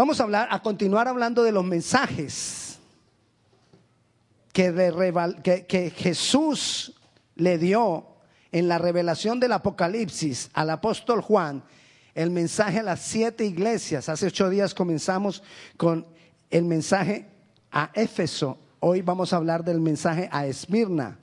Vamos 0.00 0.18
a 0.18 0.22
hablar, 0.22 0.48
a 0.50 0.62
continuar 0.62 1.08
hablando 1.08 1.42
de 1.42 1.52
los 1.52 1.62
mensajes 1.62 2.78
que, 4.50 5.66
que 5.68 5.90
Jesús 5.90 6.94
le 7.34 7.58
dio 7.58 8.06
en 8.50 8.66
la 8.66 8.78
revelación 8.78 9.38
del 9.40 9.52
Apocalipsis 9.52 10.48
al 10.54 10.70
apóstol 10.70 11.20
Juan, 11.20 11.62
el 12.14 12.30
mensaje 12.30 12.78
a 12.78 12.82
las 12.82 13.02
siete 13.02 13.44
iglesias. 13.44 14.08
Hace 14.08 14.28
ocho 14.28 14.48
días 14.48 14.72
comenzamos 14.72 15.42
con 15.76 16.06
el 16.48 16.64
mensaje 16.64 17.28
a 17.70 17.90
Éfeso. 17.92 18.58
Hoy 18.78 19.02
vamos 19.02 19.34
a 19.34 19.36
hablar 19.36 19.62
del 19.62 19.82
mensaje 19.82 20.30
a 20.32 20.46
Esmirna. 20.46 21.18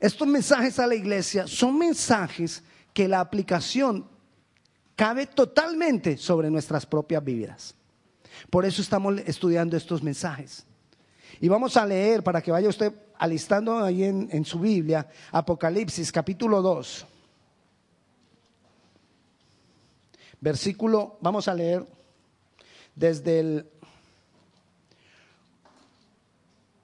Estos 0.00 0.26
mensajes 0.26 0.78
a 0.78 0.86
la 0.86 0.94
iglesia 0.94 1.46
son 1.46 1.76
mensajes 1.76 2.62
que 2.94 3.06
la 3.06 3.20
aplicación 3.20 4.06
cabe 4.98 5.26
totalmente 5.26 6.16
sobre 6.16 6.50
nuestras 6.50 6.84
propias 6.84 7.22
vidas. 7.22 7.72
Por 8.50 8.64
eso 8.64 8.82
estamos 8.82 9.20
estudiando 9.26 9.76
estos 9.76 10.02
mensajes. 10.02 10.66
Y 11.40 11.46
vamos 11.46 11.76
a 11.76 11.86
leer 11.86 12.24
para 12.24 12.42
que 12.42 12.50
vaya 12.50 12.68
usted 12.68 12.92
alistando 13.16 13.78
ahí 13.78 14.02
en, 14.02 14.44
su 14.44 14.58
Biblia, 14.58 15.08
Apocalipsis 15.30 16.10
capítulo 16.10 16.60
2. 16.60 17.06
Versículo, 20.40 21.16
vamos 21.20 21.46
a 21.46 21.54
leer 21.54 21.86
desde 22.96 23.38
el 23.38 23.70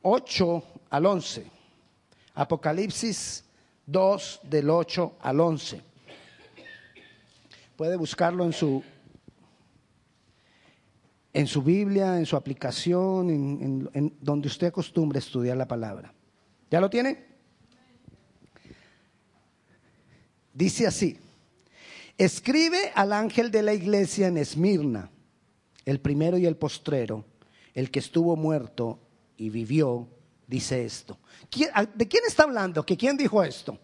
8 0.02 0.62
al 0.90 1.06
11. 1.06 1.46
Apocalipsis 2.37 3.42
2 3.87 4.40
del 4.45 4.70
8 4.70 5.16
al 5.20 5.40
11. 5.40 5.93
Puede 7.77 7.96
buscarlo 7.96 8.45
en 8.45 8.52
su 8.52 8.83
en 11.32 11.48
su 11.48 11.62
Biblia, 11.62 12.16
en 12.16 12.27
su 12.27 12.37
aplicación, 12.37 13.28
en, 13.28 14.16
donde 14.21 14.46
usted 14.46 14.68
acostumbre 14.68 15.18
estudiar 15.18 15.57
la 15.57 15.66
palabra. 15.66 16.15
¿Ya 16.71 16.80
lo 16.80 16.88
tiene? 16.88 17.24
Dice 20.52 20.87
así, 20.87 21.18
escribe 22.16 22.93
al 22.95 23.13
ángel 23.13 23.51
de 23.51 23.63
la 23.65 23.74
iglesia 23.74 24.29
en 24.29 24.38
Esmirna, 24.38 25.10
el 25.85 25.98
primero 25.98 26.38
y 26.38 26.46
el 26.46 26.54
postrero, 26.57 27.24
el 27.74 27.91
que 27.91 27.98
estuvo 27.98 28.37
muerto 28.37 29.01
y 29.37 29.51
vivió, 29.51 30.07
dice 30.46 30.85
esto. 30.85 31.18
¿Quién- 31.51 31.70
a- 31.74 31.85
¿De 31.85 32.07
quién 32.07 32.23
está 32.29 32.45
hablando? 32.45 32.87
¿Que 32.87 32.96
quién 32.96 33.16
dijo 33.16 33.43
esto? 33.43 33.76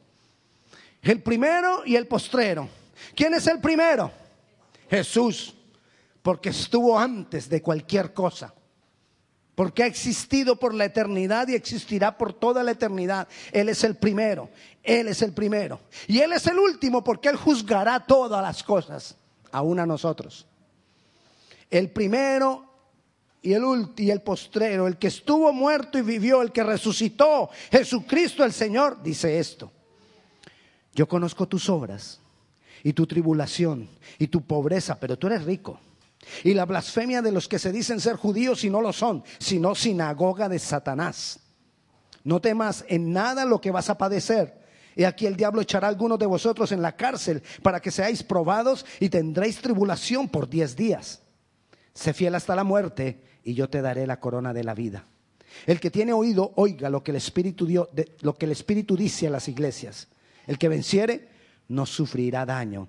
El 1.03 1.20
primero 1.20 1.83
y 1.84 1.97
el 1.97 2.07
postrero. 2.07 2.69
¿Quién 3.15 3.34
es 3.34 3.47
el 3.47 3.61
primero? 3.61 4.11
Jesús, 4.89 5.55
porque 6.23 6.51
estuvo 6.51 6.98
antes 6.98 7.48
de 7.48 7.62
cualquier 7.62 8.12
cosa. 8.12 8.53
Porque 9.55 9.83
ha 9.83 9.87
existido 9.87 10.57
por 10.57 10.75
la 10.75 10.87
eternidad 10.87 11.47
y 11.48 11.55
existirá 11.55 12.17
por 12.17 12.33
toda 12.33 12.62
la 12.62 12.73
eternidad. 12.73 13.29
Él 13.53 13.69
es 13.69 13.84
el 13.84 13.97
primero, 13.97 14.48
Él 14.83 15.09
es 15.09 15.23
el 15.23 15.33
primero. 15.33 15.81
Y 16.07 16.20
Él 16.20 16.33
es 16.33 16.47
el 16.47 16.59
último 16.59 17.05
porque 17.05 17.29
Él 17.29 17.37
juzgará 17.37 18.01
todas 18.01 18.42
las 18.42 18.62
cosas, 18.62 19.17
aún 19.53 19.79
a 19.79 19.87
nosotros. 19.87 20.47
El 21.70 21.91
primero 21.91 22.64
y 23.42 23.53
el 23.53 23.64
último 23.64 24.09
y 24.09 24.11
el 24.11 24.23
postrero, 24.23 24.87
el 24.87 24.97
que 24.97 25.09
estuvo 25.09 25.53
muerto 25.53 25.98
y 25.98 26.03
vivió, 26.03 26.42
el 26.42 26.53
que 26.53 26.62
resucitó, 26.62 27.51
Jesucristo 27.70 28.45
el 28.45 28.53
Señor, 28.53 29.03
dice 29.03 29.39
esto. 29.39 29.70
Yo 30.95 31.07
conozco 31.07 31.47
tus 31.47 31.69
obras 31.69 32.20
y 32.83 32.92
tu 32.92 33.06
tribulación 33.06 33.89
y 34.19 34.28
tu 34.28 34.42
pobreza, 34.42 34.98
pero 34.98 35.19
tú 35.19 35.27
eres 35.27 35.45
rico. 35.45 35.81
Y 36.45 36.55
la 36.55 36.67
blasfemia 36.67 37.23
de 37.23 37.33
los 37.33 37.48
que 37.48 37.59
se 37.59 37.73
dicen 37.73 38.00
ser 38.00 38.17
judíos 38.17 38.64
y 38.64 38.70
no 38.70 38.81
lo 38.81 38.92
son, 38.92 39.25
sino 39.39 39.75
sinagoga 39.75 40.48
de 40.48 40.59
Satanás. 40.59 41.41
No 42.25 42.41
temas 42.41 42.84
en 42.89 43.12
nada 43.12 43.45
lo 43.45 43.61
que 43.61 43.70
vas 43.70 43.89
a 43.91 43.98
padecer. 43.98 44.61
Y 44.96 45.05
aquí 45.05 45.27
el 45.27 45.36
diablo 45.36 45.63
echará 45.63 45.86
a 45.86 45.91
algunos 45.91 46.18
de 46.18 46.27
vosotros 46.27 46.73
en 46.73 46.83
la 46.83 46.96
cárcel 46.96 47.42
para 47.63 47.80
que 47.80 47.91
seáis 47.91 48.23
probados 48.23 48.85
y 48.98 49.08
tendréis 49.08 49.61
tribulación 49.61 50.29
por 50.29 50.48
diez 50.48 50.77
días. 50.77 51.23
Sé 51.95 52.12
fiel 52.12 52.35
hasta 52.35 52.55
la 52.55 52.64
muerte 52.64 53.23
y 53.45 53.55
yo 53.55 53.70
te 53.70 53.80
daré 53.80 54.07
la 54.07 54.20
corona 54.20 54.52
de 54.52 54.64
la 54.64 54.74
vida. 54.74 55.05
El 55.67 55.80
que 55.80 55.91
tiene 55.91 56.12
oído, 56.12 56.52
oiga 56.57 56.91
lo 56.91 57.02
que 57.02 57.12
el 57.12 57.17
Espíritu, 57.17 57.67
lo 58.20 58.35
que 58.35 58.47
el 58.47 58.52
Espíritu 58.52 58.97
dice 58.97 59.27
a 59.27 59.30
las 59.30 59.48
iglesias. 59.48 60.08
El 60.47 60.58
que 60.58 60.68
venciere 60.68 61.29
no 61.70 61.86
sufrirá 61.86 62.45
daño 62.45 62.89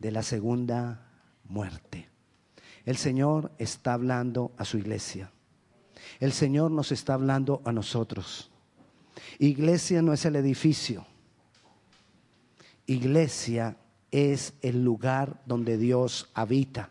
de 0.00 0.10
la 0.10 0.22
segunda 0.22 1.08
muerte. 1.44 2.08
El 2.84 2.96
Señor 2.96 3.52
está 3.58 3.94
hablando 3.94 4.52
a 4.58 4.64
su 4.64 4.78
iglesia. 4.78 5.30
El 6.18 6.32
Señor 6.32 6.72
nos 6.72 6.90
está 6.90 7.14
hablando 7.14 7.62
a 7.64 7.70
nosotros. 7.70 8.50
Iglesia 9.38 10.02
no 10.02 10.12
es 10.12 10.24
el 10.24 10.34
edificio. 10.34 11.06
Iglesia 12.86 13.76
es 14.10 14.54
el 14.60 14.82
lugar 14.82 15.40
donde 15.46 15.78
Dios 15.78 16.28
habita. 16.34 16.90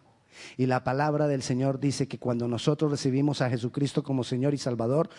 Y 0.55 0.67
la 0.67 0.85
palabra 0.85 1.27
del 1.27 1.43
Señor 1.43 1.81
dice 1.81 2.07
que 2.07 2.17
cuando 2.17 2.47
nosotros 2.47 2.91
recibimos 2.91 3.41
a 3.41 3.49
Jesucristo 3.49 4.03
como 4.03 4.23
Señor 4.23 4.53
y 4.53 4.57
Salvador, 4.57 5.09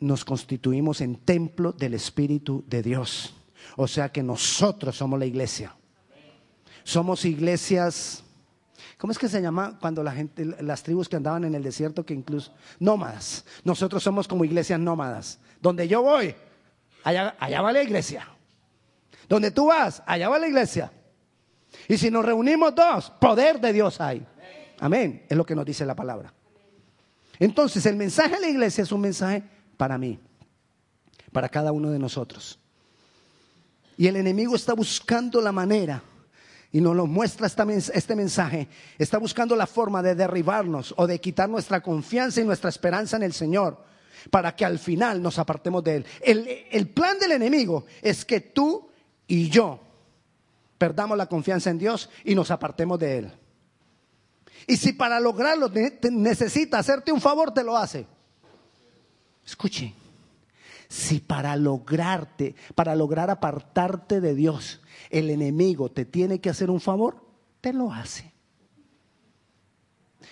nos 0.00 0.24
constituimos 0.24 1.02
en 1.02 1.16
templo 1.16 1.72
del 1.72 1.92
Espíritu 1.92 2.64
de 2.66 2.82
Dios. 2.82 3.34
O 3.76 3.88
sea 3.88 4.10
que 4.10 4.22
nosotros 4.22 4.96
somos 4.96 5.18
la 5.18 5.26
iglesia. 5.26 5.74
Somos 6.84 7.24
iglesias, 7.24 8.24
¿cómo 8.98 9.12
es 9.12 9.18
que 9.18 9.28
se 9.28 9.40
llama 9.40 9.78
cuando 9.80 10.02
la 10.02 10.12
gente, 10.12 10.44
las 10.44 10.82
tribus 10.82 11.08
que 11.08 11.16
andaban 11.16 11.44
en 11.44 11.54
el 11.54 11.62
desierto, 11.62 12.04
que 12.04 12.14
incluso 12.14 12.52
nómadas? 12.80 13.44
Nosotros 13.64 14.02
somos 14.02 14.26
como 14.26 14.44
iglesias 14.44 14.80
nómadas. 14.80 15.38
Donde 15.60 15.86
yo 15.86 16.02
voy, 16.02 16.34
allá, 17.04 17.36
allá 17.38 17.62
va 17.62 17.72
la 17.72 17.82
iglesia. 17.82 18.26
Donde 19.28 19.50
tú 19.50 19.66
vas, 19.66 20.02
allá 20.06 20.28
va 20.28 20.38
la 20.38 20.48
iglesia. 20.48 20.92
Y 21.88 21.96
si 21.96 22.10
nos 22.10 22.24
reunimos 22.24 22.74
dos, 22.74 23.10
poder 23.20 23.60
de 23.60 23.72
Dios 23.72 24.00
hay. 24.00 24.26
Amén. 24.80 25.24
Es 25.28 25.36
lo 25.36 25.46
que 25.46 25.54
nos 25.54 25.64
dice 25.64 25.86
la 25.86 25.94
palabra. 25.94 26.34
Entonces, 27.38 27.86
el 27.86 27.96
mensaje 27.96 28.34
a 28.34 28.40
la 28.40 28.48
iglesia 28.48 28.82
es 28.82 28.92
un 28.92 29.00
mensaje 29.00 29.42
para 29.76 29.98
mí, 29.98 30.18
para 31.32 31.48
cada 31.48 31.72
uno 31.72 31.90
de 31.90 31.98
nosotros. 31.98 32.58
Y 34.02 34.08
el 34.08 34.16
enemigo 34.16 34.56
está 34.56 34.74
buscando 34.74 35.40
la 35.40 35.52
manera, 35.52 36.02
y 36.72 36.80
nos 36.80 36.96
lo 36.96 37.06
muestra 37.06 37.46
este 37.46 38.16
mensaje, 38.16 38.66
está 38.98 39.16
buscando 39.16 39.54
la 39.54 39.68
forma 39.68 40.02
de 40.02 40.16
derribarnos 40.16 40.92
o 40.96 41.06
de 41.06 41.20
quitar 41.20 41.48
nuestra 41.48 41.80
confianza 41.80 42.40
y 42.40 42.44
nuestra 42.44 42.68
esperanza 42.68 43.16
en 43.16 43.22
el 43.22 43.32
Señor, 43.32 43.78
para 44.28 44.56
que 44.56 44.64
al 44.64 44.80
final 44.80 45.22
nos 45.22 45.38
apartemos 45.38 45.84
de 45.84 45.94
Él. 45.98 46.06
El, 46.20 46.48
el 46.72 46.88
plan 46.88 47.16
del 47.20 47.30
enemigo 47.30 47.84
es 48.02 48.24
que 48.24 48.40
tú 48.40 48.88
y 49.28 49.48
yo 49.48 49.78
perdamos 50.78 51.16
la 51.16 51.26
confianza 51.26 51.70
en 51.70 51.78
Dios 51.78 52.10
y 52.24 52.34
nos 52.34 52.50
apartemos 52.50 52.98
de 52.98 53.18
Él. 53.18 53.32
Y 54.66 54.78
si 54.78 54.94
para 54.94 55.20
lograrlo 55.20 55.70
necesita 56.10 56.80
hacerte 56.80 57.12
un 57.12 57.20
favor, 57.20 57.54
te 57.54 57.62
lo 57.62 57.76
hace. 57.76 58.04
Escuche, 59.46 59.94
si 60.92 61.20
para 61.20 61.56
lograrte, 61.56 62.54
para 62.74 62.94
lograr 62.94 63.30
apartarte 63.30 64.20
de 64.20 64.34
Dios, 64.34 64.82
el 65.08 65.30
enemigo 65.30 65.90
te 65.90 66.04
tiene 66.04 66.38
que 66.38 66.50
hacer 66.50 66.70
un 66.70 66.82
favor, 66.82 67.24
te 67.62 67.72
lo 67.72 67.90
hace. 67.90 68.30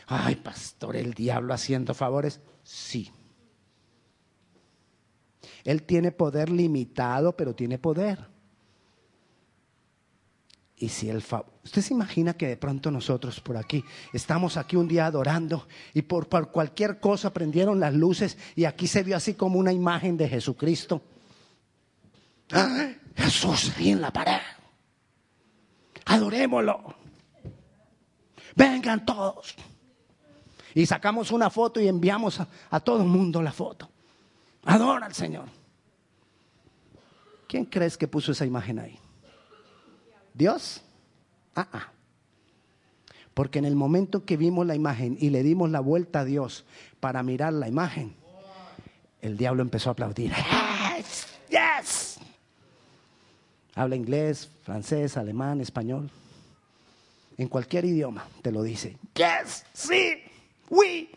Ay, 0.07 0.37
pastor, 0.37 0.97
el 0.97 1.15
diablo 1.15 1.55
haciendo 1.55 1.95
favores. 1.95 2.41
Sí. 2.63 3.11
Él 5.65 5.83
tiene 5.85 6.13
poder 6.13 6.51
limitado, 6.51 7.35
pero 7.35 7.55
tiene 7.55 7.79
poder. 7.79 8.29
Y 10.83 10.89
si 10.89 11.11
el 11.11 11.21
fa- 11.21 11.45
usted 11.63 11.83
se 11.83 11.93
imagina 11.93 12.33
que 12.33 12.49
de 12.49 12.57
pronto 12.57 12.91
nosotros 12.91 13.39
por 13.41 13.59
aquí 13.59 13.85
estamos 14.15 14.57
aquí 14.57 14.77
un 14.77 14.89
día 14.89 15.05
adorando 15.05 15.69
y 15.93 16.01
por, 16.01 16.27
por 16.27 16.51
cualquier 16.51 16.99
cosa 17.01 17.35
prendieron 17.35 17.79
las 17.79 17.93
luces 17.93 18.39
y 18.57 18.65
aquí 18.65 18.87
se 18.87 19.03
vio 19.03 19.15
así 19.15 19.35
como 19.35 19.59
una 19.59 19.75
imagen 19.75 20.17
de 20.17 20.27
Jesucristo. 20.27 21.03
¡Ah! 22.53 22.93
Jesús 23.15 23.73
ahí 23.77 23.91
en 23.91 24.01
la 24.01 24.11
pared. 24.11 24.41
Adorémoslo. 26.07 26.95
Vengan 28.57 29.05
todos. 29.05 29.55
Y 30.75 30.87
sacamos 30.87 31.31
una 31.31 31.51
foto 31.51 31.79
y 31.79 31.89
enviamos 31.89 32.41
a, 32.41 32.49
a 32.71 32.81
todo 32.81 33.03
el 33.03 33.09
mundo 33.09 33.43
la 33.43 33.53
foto. 33.53 33.91
Adora 34.65 35.07
al 35.07 35.15
Señor. 35.15 35.45
¿Quién 37.47 37.67
crees 37.67 37.99
que 37.99 38.09
puso 38.09 38.33
esa 38.33 38.47
imagen 38.47 38.79
ahí? 38.79 38.99
¿Dios? 40.41 40.81
Ah, 41.55 41.69
ah. 41.71 41.93
Porque 43.35 43.59
en 43.59 43.67
el 43.67 43.77
momento 43.77 44.25
que 44.25 44.39
vimos 44.39 44.67
la 44.67 44.75
imagen 44.75 45.19
y 45.21 45.29
le 45.29 45.43
dimos 45.43 45.71
la 45.71 45.81
vuelta 45.81 46.21
a 46.21 46.25
Dios 46.25 46.65
para 46.99 47.23
mirar 47.23 47.53
la 47.53 47.69
imagen, 47.69 48.15
el 49.21 49.37
diablo 49.37 49.61
empezó 49.61 49.91
a 49.91 49.93
aplaudir. 49.93 50.33
Yes, 50.97 51.27
yes. 51.51 52.19
Habla 53.75 53.97
inglés, 53.97 54.49
francés, 54.63 55.19
alemán, 55.19 55.61
español. 55.61 56.11
en 57.37 57.47
cualquier 57.49 57.85
idioma 57.85 58.27
te 58.41 58.51
lo 58.51 58.63
dice. 58.63 58.97
Yes, 59.15 59.67
sí, 59.75 60.23
we. 60.71 61.11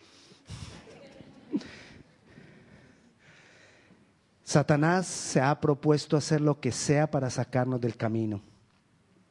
Satanás 4.44 5.06
se 5.06 5.40
ha 5.40 5.58
propuesto 5.60 6.18
hacer 6.18 6.42
lo 6.42 6.60
que 6.60 6.72
sea 6.72 7.10
para 7.10 7.30
sacarnos 7.30 7.80
del 7.80 7.96
camino, 7.96 8.42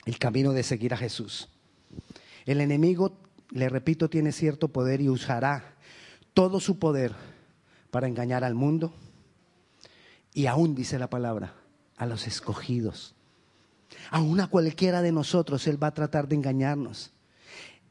el 0.05 0.17
camino 0.17 0.53
de 0.53 0.63
seguir 0.63 0.93
a 0.93 0.97
Jesús. 0.97 1.49
El 2.45 2.61
enemigo, 2.61 3.17
le 3.51 3.69
repito, 3.69 4.09
tiene 4.09 4.31
cierto 4.31 4.67
poder 4.67 5.01
y 5.01 5.09
usará 5.09 5.75
todo 6.33 6.59
su 6.59 6.79
poder 6.79 7.13
para 7.91 8.07
engañar 8.07 8.43
al 8.43 8.55
mundo 8.55 8.93
y 10.33 10.47
aún, 10.47 10.75
dice 10.75 10.97
la 10.97 11.09
palabra, 11.09 11.53
a 11.97 12.05
los 12.05 12.27
escogidos. 12.27 13.13
Aún 14.09 14.39
a 14.39 14.47
cualquiera 14.47 15.01
de 15.01 15.11
nosotros 15.11 15.67
Él 15.67 15.81
va 15.81 15.87
a 15.87 15.93
tratar 15.93 16.27
de 16.27 16.35
engañarnos. 16.35 17.11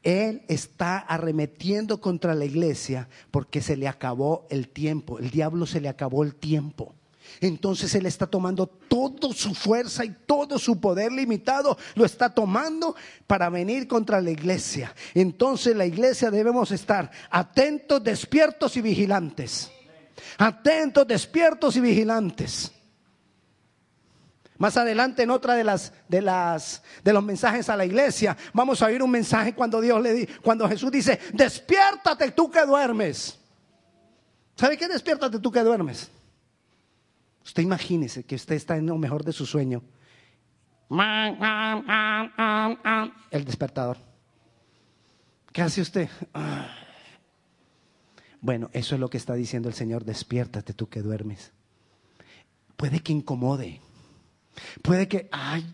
Él 0.03 0.43
está 0.49 0.97
arremetiendo 0.97 2.01
contra 2.01 2.35
la 2.35 2.43
iglesia 2.43 3.07
porque 3.31 3.61
se 3.61 3.77
le 3.77 3.87
acabó 3.87 4.45
el 4.49 4.67
tiempo. 4.67 5.17
El 5.19 5.29
diablo 5.29 5.65
se 5.65 5.79
le 5.79 5.87
acabó 5.87 6.23
el 6.23 6.35
tiempo. 6.35 6.93
Entonces 7.41 7.93
Él 7.95 8.05
está 8.05 8.27
tomando 8.27 8.67
toda 8.67 9.33
su 9.33 9.53
fuerza 9.53 10.05
y 10.05 10.15
todo 10.25 10.59
su 10.59 10.79
poder 10.79 11.11
limitado, 11.11 11.77
lo 11.95 12.05
está 12.05 12.33
tomando 12.33 12.95
para 13.27 13.49
venir 13.49 13.87
contra 13.87 14.21
la 14.21 14.31
iglesia. 14.31 14.93
Entonces 15.13 15.75
la 15.75 15.85
iglesia 15.85 16.31
debemos 16.31 16.71
estar 16.71 17.11
atentos, 17.29 18.03
despiertos 18.03 18.77
y 18.77 18.81
vigilantes. 18.81 19.71
Atentos, 20.37 21.07
despiertos 21.07 21.75
y 21.75 21.81
vigilantes. 21.81 22.71
Más 24.57 24.77
adelante 24.77 25.23
en 25.23 25.31
otra 25.31 25.55
de 25.55 25.63
las 25.63 25.91
de 26.07 26.21
las 26.21 26.83
de 27.03 27.11
los 27.11 27.23
mensajes 27.23 27.67
a 27.69 27.75
la 27.75 27.85
iglesia, 27.85 28.37
vamos 28.53 28.81
a 28.81 28.85
oír 28.85 29.01
un 29.01 29.11
mensaje 29.11 29.53
cuando 29.53 29.81
Dios 29.81 30.01
le 30.01 30.13
di, 30.13 30.27
cuando 30.41 30.69
Jesús 30.69 30.91
dice, 30.91 31.19
"Despiértate 31.33 32.31
tú 32.31 32.49
que 32.49 32.65
duermes." 32.65 33.37
¿Sabe 34.55 34.77
qué? 34.77 34.87
Despiértate 34.87 35.39
tú 35.39 35.51
que 35.51 35.61
duermes. 35.61 36.09
Usted 37.43 37.63
imagínese 37.63 38.23
que 38.23 38.35
usted 38.35 38.55
está 38.55 38.77
en 38.77 38.85
lo 38.87 38.97
mejor 38.97 39.23
de 39.23 39.33
su 39.33 39.45
sueño. 39.45 39.83
El 43.31 43.45
despertador. 43.45 43.97
¿Qué 45.51 45.61
hace 45.61 45.81
usted? 45.81 46.09
Bueno, 48.41 48.69
eso 48.73 48.95
es 48.95 49.01
lo 49.01 49.09
que 49.09 49.17
está 49.17 49.33
diciendo 49.35 49.69
el 49.69 49.75
Señor. 49.75 50.03
Despiértate 50.03 50.73
tú 50.73 50.89
que 50.89 51.01
duermes. 51.01 51.51
Puede 52.75 53.01
que 53.01 53.13
incomode. 53.13 53.79
Puede 54.81 55.07
que, 55.07 55.29
ay, 55.31 55.65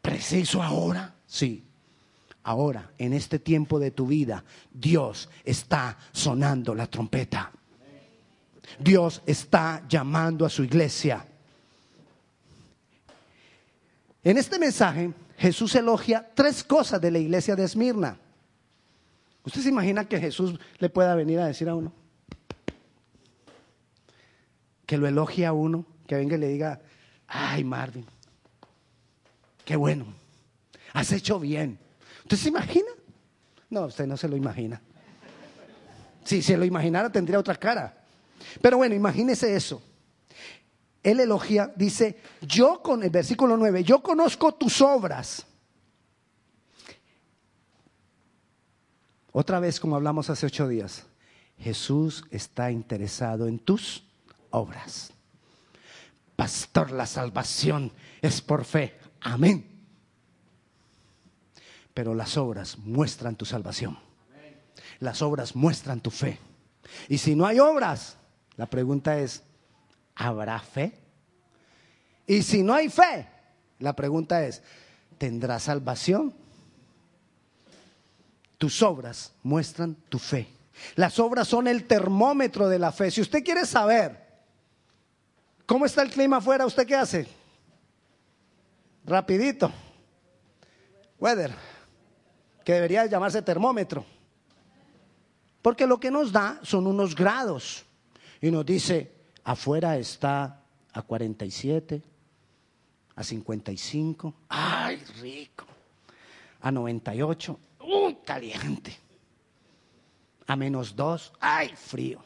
preciso 0.00 0.62
ahora. 0.62 1.14
Sí, 1.26 1.64
ahora, 2.42 2.92
en 2.98 3.12
este 3.12 3.38
tiempo 3.38 3.78
de 3.78 3.90
tu 3.90 4.06
vida, 4.06 4.44
Dios 4.72 5.28
está 5.44 5.98
sonando 6.12 6.74
la 6.74 6.86
trompeta. 6.86 7.52
Dios 8.78 9.22
está 9.26 9.82
llamando 9.88 10.44
a 10.44 10.50
su 10.50 10.64
iglesia. 10.64 11.26
En 14.24 14.38
este 14.38 14.58
mensaje, 14.58 15.12
Jesús 15.36 15.74
elogia 15.74 16.30
tres 16.34 16.62
cosas 16.62 17.00
de 17.00 17.10
la 17.10 17.18
iglesia 17.18 17.56
de 17.56 17.64
Esmirna. 17.64 18.16
¿Usted 19.44 19.60
se 19.60 19.68
imagina 19.68 20.04
que 20.04 20.20
Jesús 20.20 20.58
le 20.78 20.88
pueda 20.88 21.14
venir 21.14 21.40
a 21.40 21.46
decir 21.46 21.68
a 21.68 21.74
uno? 21.74 21.92
Que 24.86 24.96
lo 24.96 25.08
elogie 25.08 25.46
a 25.46 25.52
uno, 25.52 25.84
que 26.06 26.14
venga 26.14 26.36
y 26.36 26.38
le 26.38 26.48
diga, 26.48 26.80
ay 27.26 27.64
Marvin, 27.64 28.06
qué 29.64 29.74
bueno, 29.74 30.06
has 30.92 31.10
hecho 31.10 31.40
bien. 31.40 31.78
¿Usted 32.22 32.36
se 32.36 32.48
imagina? 32.50 32.88
No, 33.70 33.86
usted 33.86 34.06
no 34.06 34.16
se 34.16 34.28
lo 34.28 34.36
imagina. 34.36 34.80
Si 36.24 36.42
se 36.42 36.56
lo 36.56 36.64
imaginara 36.64 37.10
tendría 37.10 37.38
otra 37.38 37.56
cara. 37.56 38.01
Pero 38.60 38.76
bueno, 38.76 38.94
imagínese 38.94 39.54
eso. 39.54 39.82
Él 41.02 41.20
elogia, 41.20 41.72
dice, 41.74 42.20
yo 42.40 42.80
con 42.82 43.02
el 43.02 43.10
versículo 43.10 43.56
9, 43.56 43.82
yo 43.82 44.02
conozco 44.02 44.52
tus 44.52 44.80
obras. 44.80 45.44
Otra 49.32 49.58
vez, 49.58 49.80
como 49.80 49.96
hablamos 49.96 50.30
hace 50.30 50.46
ocho 50.46 50.68
días, 50.68 51.04
Jesús 51.58 52.24
está 52.30 52.70
interesado 52.70 53.48
en 53.48 53.58
tus 53.58 54.04
obras. 54.50 55.10
Pastor, 56.36 56.92
la 56.92 57.06
salvación 57.06 57.92
es 58.20 58.40
por 58.40 58.64
fe. 58.64 58.98
Amén. 59.20 59.66
Pero 61.94 62.14
las 62.14 62.36
obras 62.36 62.78
muestran 62.78 63.36
tu 63.36 63.44
salvación. 63.44 63.98
Las 65.00 65.22
obras 65.22 65.56
muestran 65.56 66.00
tu 66.00 66.10
fe. 66.10 66.38
Y 67.08 67.18
si 67.18 67.34
no 67.34 67.46
hay 67.46 67.58
obras, 67.58 68.16
la 68.56 68.66
pregunta 68.66 69.18
es, 69.18 69.42
¿habrá 70.14 70.58
fe? 70.58 70.92
Y 72.26 72.42
si 72.42 72.62
no 72.62 72.74
hay 72.74 72.88
fe, 72.88 73.28
la 73.78 73.94
pregunta 73.94 74.44
es, 74.44 74.62
¿tendrá 75.18 75.58
salvación? 75.58 76.34
Tus 78.58 78.82
obras 78.82 79.32
muestran 79.42 79.94
tu 80.08 80.18
fe. 80.18 80.48
Las 80.94 81.18
obras 81.18 81.48
son 81.48 81.66
el 81.66 81.84
termómetro 81.84 82.68
de 82.68 82.78
la 82.78 82.92
fe. 82.92 83.10
Si 83.10 83.20
usted 83.20 83.42
quiere 83.42 83.66
saber 83.66 84.20
cómo 85.66 85.86
está 85.86 86.02
el 86.02 86.10
clima 86.10 86.38
afuera, 86.38 86.66
¿usted 86.66 86.86
qué 86.86 86.94
hace? 86.94 87.26
Rapidito. 89.04 89.72
Weather, 91.18 91.52
que 92.64 92.74
debería 92.74 93.06
llamarse 93.06 93.42
termómetro. 93.42 94.04
Porque 95.60 95.86
lo 95.86 95.98
que 95.98 96.10
nos 96.10 96.32
da 96.32 96.58
son 96.62 96.86
unos 96.86 97.14
grados 97.14 97.84
y 98.42 98.50
nos 98.50 98.66
dice, 98.66 99.10
afuera 99.44 99.96
está 99.96 100.64
a 100.92 101.02
47, 101.02 102.02
a 103.14 103.22
55, 103.22 104.34
ay, 104.48 104.96
rico, 105.20 105.64
a 106.60 106.72
98, 106.72 107.58
¡uh, 107.80 108.14
caliente! 108.24 108.98
A 110.48 110.56
menos 110.56 110.96
2, 110.96 111.32
ay, 111.38 111.72
frío. 111.76 112.20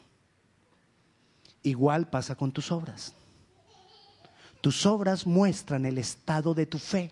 Igual 1.61 2.09
pasa 2.09 2.33
con 2.33 2.51
tus 2.51 2.71
obras. 2.71 3.13
Tus 4.59 4.87
obras 4.87 5.27
muestran 5.27 5.85
el 5.85 5.99
estado 5.99 6.55
de 6.55 6.65
tu 6.65 6.79
fe. 6.79 7.11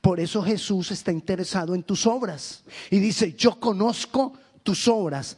Por 0.00 0.18
eso 0.18 0.42
Jesús 0.42 0.90
está 0.90 1.12
interesado 1.12 1.76
en 1.76 1.84
tus 1.84 2.06
obras. 2.06 2.64
Y 2.90 2.98
dice, 2.98 3.34
yo 3.34 3.60
conozco 3.60 4.32
tus 4.64 4.88
obras 4.88 5.36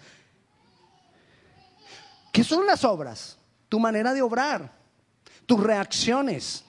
¿Qué 2.32 2.44
son 2.44 2.66
las 2.66 2.84
obras? 2.84 3.38
Tu 3.68 3.78
manera 3.78 4.12
de 4.12 4.22
obrar, 4.22 4.72
tus 5.46 5.60
reacciones, 5.60 6.64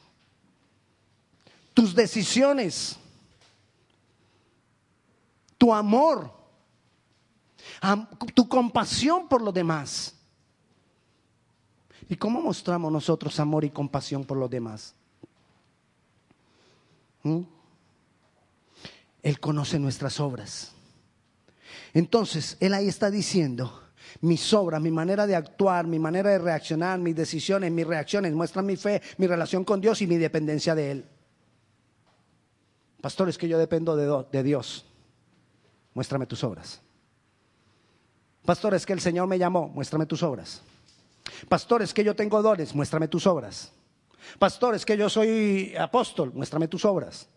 tus 1.74 1.96
decisiones, 1.96 2.98
tu 5.58 5.74
amor, 5.74 6.32
tu 8.34 8.48
compasión 8.48 9.28
por 9.28 9.42
los 9.42 9.54
demás. 9.54 10.16
¿Y 12.10 12.16
cómo 12.16 12.42
mostramos 12.42 12.92
nosotros 12.92 13.40
amor 13.40 13.64
y 13.64 13.70
compasión 13.70 14.26
por 14.26 14.38
los 14.38 14.50
demás? 14.50 14.94
¿Mm? 17.24 17.42
Él 19.24 19.40
conoce 19.40 19.80
nuestras 19.80 20.20
obras. 20.20 20.74
Entonces, 21.94 22.58
Él 22.60 22.74
ahí 22.74 22.88
está 22.88 23.12
diciendo, 23.12 23.84
mis 24.22 24.54
obras, 24.54 24.82
mi 24.82 24.92
manera 24.92 25.26
de 25.26 25.36
actuar, 25.36 25.88
mi 25.88 26.00
manera 26.00 26.30
de 26.30 26.40
reaccionar, 26.40 27.00
mis 27.00 27.16
decisiones, 27.16 27.72
mis 27.72 27.88
reacciones 27.88 28.34
muestran 28.34 28.66
mi 28.66 28.76
fe, 28.76 29.02
mi 29.18 29.28
relación 29.28 29.64
con 29.64 29.80
Dios 29.80 30.02
y 30.02 30.08
mi 30.08 30.18
dependencia 30.18 30.76
de 30.76 30.92
Él. 30.92 31.06
Pastor, 33.02 33.30
es 33.30 33.38
que 33.38 33.48
yo 33.48 33.58
dependo 33.58 33.96
de, 33.96 34.44
Dios. 34.44 34.86
Muéstrame 35.96 36.28
tus 36.28 36.44
obras. 36.44 36.82
Pastor, 38.46 38.76
es 38.76 38.86
que 38.86 38.94
el 38.94 39.02
Señor 39.02 39.28
me 39.28 39.40
llamó. 39.40 39.68
Muéstrame 39.70 40.06
tus 40.06 40.22
obras. 40.22 40.62
Pastor, 41.50 41.82
es 41.82 41.94
que 41.94 42.04
yo 42.04 42.16
tengo 42.16 42.42
dones. 42.42 42.76
Muéstrame 42.76 43.08
tus 43.08 43.26
obras. 43.26 43.72
Pastor, 44.38 44.76
es 44.76 44.86
que 44.86 44.96
yo 44.96 45.10
soy 45.10 45.76
apóstol. 45.76 46.32
Muéstrame 46.34 46.68
tus 46.68 46.86
obras. 46.86 47.28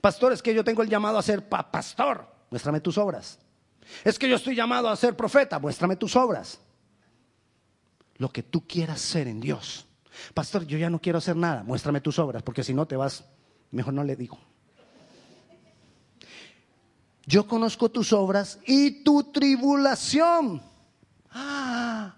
Pastor, 0.00 0.32
es 0.32 0.42
que 0.42 0.52
yo 0.52 0.64
tengo 0.64 0.82
el 0.82 0.88
llamado 0.88 1.16
a 1.16 1.22
ser 1.22 1.48
pastor. 1.48 2.26
Muéstrame 2.50 2.80
tus 2.80 2.98
obras. 2.98 3.38
Es 4.04 4.18
que 4.18 4.28
yo 4.28 4.36
estoy 4.36 4.54
llamado 4.54 4.88
a 4.88 4.96
ser 4.96 5.16
profeta, 5.16 5.58
muéstrame 5.58 5.96
tus 5.96 6.16
obras. 6.16 6.60
Lo 8.16 8.30
que 8.30 8.42
tú 8.42 8.66
quieras 8.66 9.00
ser 9.00 9.28
en 9.28 9.40
Dios. 9.40 9.86
Pastor, 10.32 10.66
yo 10.66 10.78
ya 10.78 10.90
no 10.90 11.00
quiero 11.00 11.18
hacer 11.18 11.36
nada, 11.36 11.62
muéstrame 11.64 12.00
tus 12.00 12.18
obras, 12.18 12.42
porque 12.42 12.62
si 12.62 12.72
no 12.72 12.86
te 12.86 12.96
vas, 12.96 13.24
mejor 13.70 13.94
no 13.94 14.04
le 14.04 14.16
digo. 14.16 14.38
Yo 17.26 17.46
conozco 17.46 17.90
tus 17.90 18.12
obras 18.12 18.58
y 18.66 19.02
tu 19.02 19.32
tribulación. 19.32 20.62
Ah, 21.30 22.16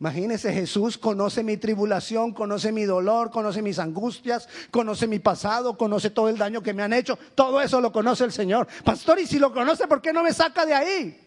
Imagínese, 0.00 0.52
Jesús 0.52 0.98
conoce 0.98 1.44
mi 1.44 1.56
tribulación, 1.56 2.32
conoce 2.32 2.72
mi 2.72 2.84
dolor, 2.84 3.30
conoce 3.30 3.62
mis 3.62 3.78
angustias, 3.78 4.48
conoce 4.70 5.06
mi 5.06 5.20
pasado, 5.20 5.78
conoce 5.78 6.10
todo 6.10 6.28
el 6.28 6.36
daño 6.36 6.62
que 6.62 6.74
me 6.74 6.82
han 6.82 6.92
hecho. 6.92 7.16
Todo 7.34 7.60
eso 7.60 7.80
lo 7.80 7.92
conoce 7.92 8.24
el 8.24 8.32
Señor. 8.32 8.66
Pastor, 8.84 9.20
y 9.20 9.26
si 9.26 9.38
lo 9.38 9.52
conoce, 9.52 9.86
¿por 9.86 10.02
qué 10.02 10.12
no 10.12 10.22
me 10.22 10.32
saca 10.32 10.66
de 10.66 10.74
ahí? 10.74 11.20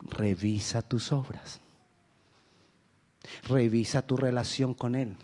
Revisa 0.00 0.82
tus 0.82 1.12
obras. 1.12 1.60
Revisa 3.46 4.02
tu 4.02 4.16
relación 4.16 4.74
con 4.74 4.94
Él. 4.94 5.16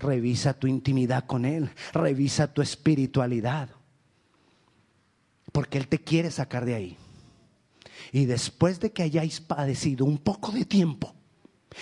Revisa 0.00 0.54
tu 0.54 0.66
intimidad 0.66 1.24
con 1.24 1.44
Él. 1.44 1.70
Revisa 1.92 2.52
tu 2.52 2.62
espiritualidad. 2.62 3.70
Porque 5.52 5.78
Él 5.78 5.88
te 5.88 5.98
quiere 5.98 6.30
sacar 6.30 6.64
de 6.64 6.74
ahí. 6.74 6.96
Y 8.12 8.24
después 8.24 8.80
de 8.80 8.92
que 8.92 9.02
hayáis 9.02 9.40
padecido 9.40 10.04
un 10.04 10.18
poco 10.18 10.50
de 10.52 10.64
tiempo, 10.64 11.14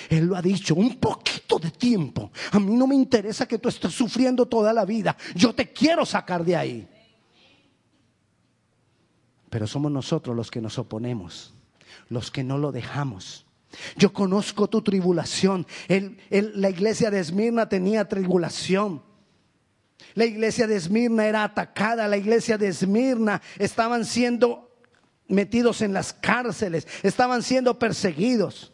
Él 0.08 0.26
lo 0.26 0.36
ha 0.36 0.42
dicho, 0.42 0.74
un 0.74 0.96
poquito 0.96 1.58
de 1.58 1.70
tiempo. 1.70 2.30
A 2.52 2.58
mí 2.58 2.74
no 2.74 2.86
me 2.86 2.94
interesa 2.94 3.46
que 3.46 3.58
tú 3.58 3.68
estés 3.68 3.92
sufriendo 3.92 4.46
toda 4.46 4.72
la 4.72 4.84
vida. 4.84 5.16
Yo 5.34 5.54
te 5.54 5.72
quiero 5.72 6.04
sacar 6.04 6.44
de 6.44 6.56
ahí. 6.56 6.88
Pero 9.50 9.66
somos 9.66 9.90
nosotros 9.92 10.36
los 10.36 10.50
que 10.50 10.60
nos 10.60 10.78
oponemos, 10.78 11.54
los 12.08 12.30
que 12.30 12.42
no 12.42 12.58
lo 12.58 12.72
dejamos. 12.72 13.46
Yo 13.96 14.12
conozco 14.12 14.68
tu 14.68 14.82
tribulación. 14.82 15.66
la 16.28 16.70
iglesia 16.70 17.10
de 17.10 17.20
Esmirna 17.20 17.68
tenía 17.68 18.08
tribulación. 18.08 19.02
La 20.14 20.24
iglesia 20.24 20.66
de 20.66 20.76
Esmirna 20.76 21.26
era 21.26 21.44
atacada. 21.44 22.08
La 22.08 22.16
iglesia 22.16 22.58
de 22.58 22.68
Esmirna 22.68 23.42
estaban 23.58 24.04
siendo 24.04 24.65
metidos 25.28 25.82
en 25.82 25.92
las 25.92 26.12
cárceles, 26.12 26.86
estaban 27.02 27.42
siendo 27.42 27.78
perseguidos. 27.78 28.72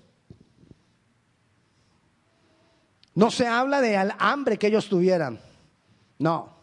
No 3.15 3.31
se 3.31 3.47
habla 3.47 3.81
de 3.81 3.97
hambre 4.19 4.59
que 4.59 4.69
ellos 4.69 4.89
tuvieran, 4.89 5.39
no, 6.19 6.57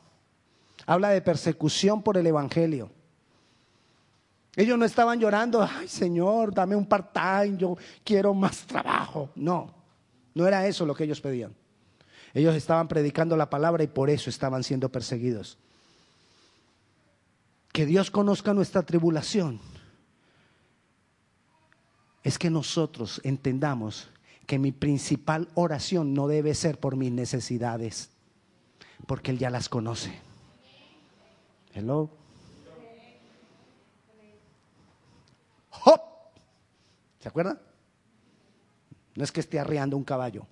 habla 0.86 1.10
de 1.10 1.22
persecución 1.22 2.02
por 2.02 2.18
el 2.18 2.26
Evangelio. 2.26 2.92
Ellos 4.56 4.78
no 4.78 4.86
estaban 4.86 5.20
llorando, 5.20 5.62
ay 5.62 5.88
Señor, 5.88 6.54
dame 6.54 6.76
un 6.76 6.86
part-time, 6.86 7.58
yo 7.58 7.78
quiero 8.04 8.34
más 8.34 8.66
trabajo. 8.66 9.30
No, 9.36 9.74
no 10.34 10.48
era 10.48 10.66
eso 10.66 10.86
lo 10.86 10.96
que 10.96 11.04
ellos 11.04 11.22
pedían. 11.22 11.56
Ellos 12.34 12.56
estaban 12.56 12.88
predicando 12.88 13.38
la 13.38 13.50
palabra 13.50 13.84
y 13.84 13.88
por 13.88 14.10
eso 14.10 14.30
estaban 14.30 14.64
siendo 14.64 14.90
perseguidos. 14.90 15.58
Que 17.72 17.86
Dios 17.86 18.10
conozca 18.10 18.54
nuestra 18.54 18.82
tribulación 18.82 19.62
es 22.24 22.38
que 22.38 22.50
nosotros 22.50 23.22
entendamos 23.24 24.10
que 24.46 24.60
mi 24.60 24.72
principal 24.72 25.48
oración 25.54 26.14
no 26.14 26.28
debe 26.28 26.56
ser 26.56 26.80
por 26.80 26.96
mis 26.96 27.12
necesidades, 27.12 28.10
porque 29.06 29.32
Él 29.32 29.38
ya 29.38 29.50
las 29.50 29.70
conoce. 29.70 30.12
Hello. 31.74 32.10
Job. 35.70 36.02
¿Se 37.20 37.30
acuerdan? 37.30 37.60
No 39.16 39.24
es 39.24 39.32
que 39.32 39.40
esté 39.40 39.60
arreando 39.60 39.96
un 39.96 40.04
caballo. 40.04 40.48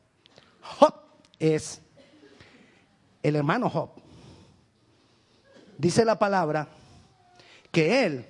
Job 0.61 0.93
es 1.39 1.81
el 3.23 3.35
hermano 3.35 3.69
Job. 3.69 3.89
Dice 5.77 6.05
la 6.05 6.17
palabra 6.17 6.67
que 7.71 8.05
él 8.05 8.25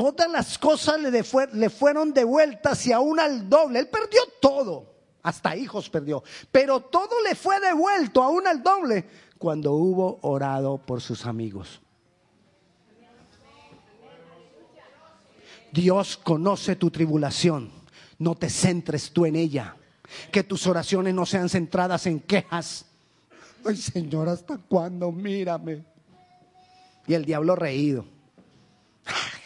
Todas 0.00 0.30
las 0.30 0.56
cosas 0.56 0.98
le, 0.98 1.68
fueron 1.68 2.14
devueltas 2.14 2.86
y 2.86 2.90
aún 2.90 3.20
al 3.20 3.50
doble. 3.50 3.80
Él 3.80 3.88
perdió 3.88 4.22
todo, 4.40 4.94
hasta 5.22 5.54
hijos 5.54 5.90
perdió. 5.90 6.24
Pero 6.50 6.80
todo 6.80 7.20
le 7.22 7.34
fue 7.34 7.60
devuelto 7.60 8.22
aún 8.22 8.46
al 8.46 8.62
doble 8.62 9.04
cuando 9.36 9.72
hubo 9.72 10.18
orado 10.22 10.78
por 10.78 11.02
sus 11.02 11.26
amigos. 11.26 11.82
Dios 15.70 16.16
conoce 16.16 16.76
tu 16.76 16.90
tribulación. 16.90 17.70
No 18.18 18.34
te 18.36 18.48
centres 18.48 19.10
tú 19.10 19.26
en 19.26 19.36
ella. 19.36 19.76
Que 20.32 20.42
tus 20.42 20.66
oraciones 20.66 21.12
no 21.12 21.26
sean 21.26 21.50
centradas 21.50 22.06
en 22.06 22.20
quejas. 22.20 22.86
Ay 23.66 23.76
Señor, 23.76 24.30
¿hasta 24.30 24.56
cuándo? 24.56 25.12
Mírame. 25.12 25.84
Y 27.06 27.12
el 27.12 27.26
diablo 27.26 27.54
reído 27.54 28.06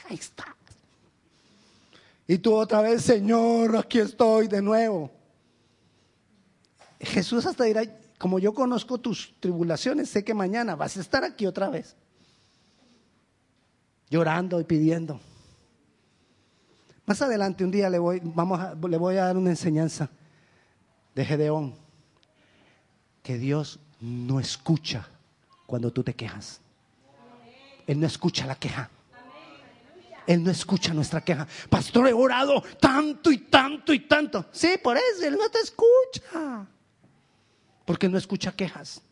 ahí 0.09 0.17
está. 0.17 0.57
Y 2.27 2.39
tú 2.39 2.55
otra 2.55 2.81
vez, 2.81 3.03
Señor, 3.03 3.77
aquí 3.77 3.99
estoy 3.99 4.49
de 4.49 4.63
nuevo. 4.63 5.11
Jesús 7.01 7.45
hasta 7.45 7.65
dirá, 7.65 7.83
como 8.19 8.39
yo 8.39 8.55
conozco 8.55 8.99
tus 8.99 9.35
tribulaciones, 9.41 10.09
sé 10.09 10.25
que 10.25 10.33
mañana 10.33 10.75
vas 10.75 10.97
a 10.97 11.01
estar 11.01 11.25
aquí 11.25 11.47
otra 11.47 11.69
vez. 11.69 11.97
Llorando 14.09 14.61
y 14.61 14.65
pidiendo. 14.65 15.21
Más 17.07 17.21
adelante 17.21 17.65
un 17.65 17.71
día 17.71 17.91
le 17.91 17.99
voy, 17.99 18.21
vamos 18.25 18.59
le 18.89 18.97
voy 18.97 19.17
a 19.17 19.25
dar 19.25 19.37
una 19.37 19.51
enseñanza 19.51 20.09
de 21.15 21.25
Gedeón. 21.25 21.75
Que 23.23 23.37
Dios 23.39 23.81
no 24.01 24.41
escucha 24.41 25.09
cuando 25.67 25.91
tú 25.91 26.03
te 26.03 26.15
quejas. 26.15 26.61
Él 27.87 28.01
no 28.01 28.07
escucha 28.07 28.47
la 28.47 28.55
queja. 28.55 28.89
Él 30.27 30.43
no 30.43 30.51
escucha 30.51 30.95
nuestra 30.95 31.21
queja. 31.21 31.47
Pastor, 31.69 32.09
he 32.09 32.13
orado 32.13 32.63
tanto 32.81 33.31
y 33.31 33.39
tanto 33.39 33.93
y 33.93 34.01
tanto. 34.01 34.47
Sí, 34.53 34.77
por 34.83 34.97
eso 34.97 35.27
Él 35.27 35.37
no 35.39 35.49
te 35.51 35.61
escucha. 35.61 36.67
Porque 37.85 38.09
no 38.09 38.17
escucha 38.17 38.53
quejas. 38.53 39.03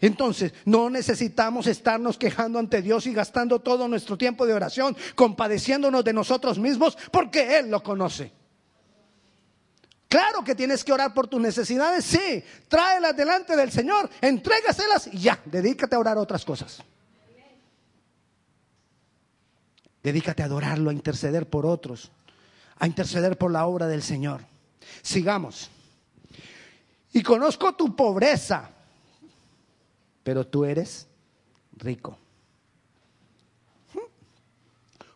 Entonces, 0.00 0.52
no 0.64 0.88
necesitamos 0.90 1.66
estarnos 1.66 2.16
quejando 2.16 2.58
ante 2.58 2.82
Dios 2.82 3.06
y 3.06 3.12
gastando 3.12 3.60
todo 3.60 3.86
nuestro 3.88 4.16
tiempo 4.16 4.46
de 4.46 4.54
oración, 4.54 4.96
compadeciéndonos 5.14 6.04
de 6.04 6.12
nosotros 6.12 6.58
mismos, 6.58 6.96
porque 7.10 7.58
Él 7.58 7.70
lo 7.70 7.82
conoce. 7.82 8.32
Claro 10.08 10.44
que 10.44 10.54
tienes 10.54 10.84
que 10.84 10.92
orar 10.92 11.12
por 11.12 11.26
tus 11.26 11.40
necesidades, 11.40 12.04
sí. 12.04 12.42
Tráelas 12.68 13.16
delante 13.16 13.56
del 13.56 13.72
Señor, 13.72 14.08
entrégaselas 14.20 15.08
y 15.08 15.18
ya, 15.18 15.40
dedícate 15.44 15.96
a 15.96 15.98
orar 15.98 16.18
otras 16.18 16.44
cosas. 16.44 16.82
Dedícate 20.04 20.42
a 20.42 20.46
adorarlo, 20.46 20.90
a 20.90 20.92
interceder 20.92 21.48
por 21.48 21.64
otros, 21.64 22.12
a 22.78 22.86
interceder 22.86 23.38
por 23.38 23.50
la 23.50 23.64
obra 23.64 23.88
del 23.88 24.02
Señor. 24.02 24.42
Sigamos. 25.00 25.70
Y 27.14 27.22
conozco 27.22 27.74
tu 27.74 27.96
pobreza, 27.96 28.70
pero 30.22 30.46
tú 30.46 30.66
eres 30.66 31.06
rico. 31.78 32.18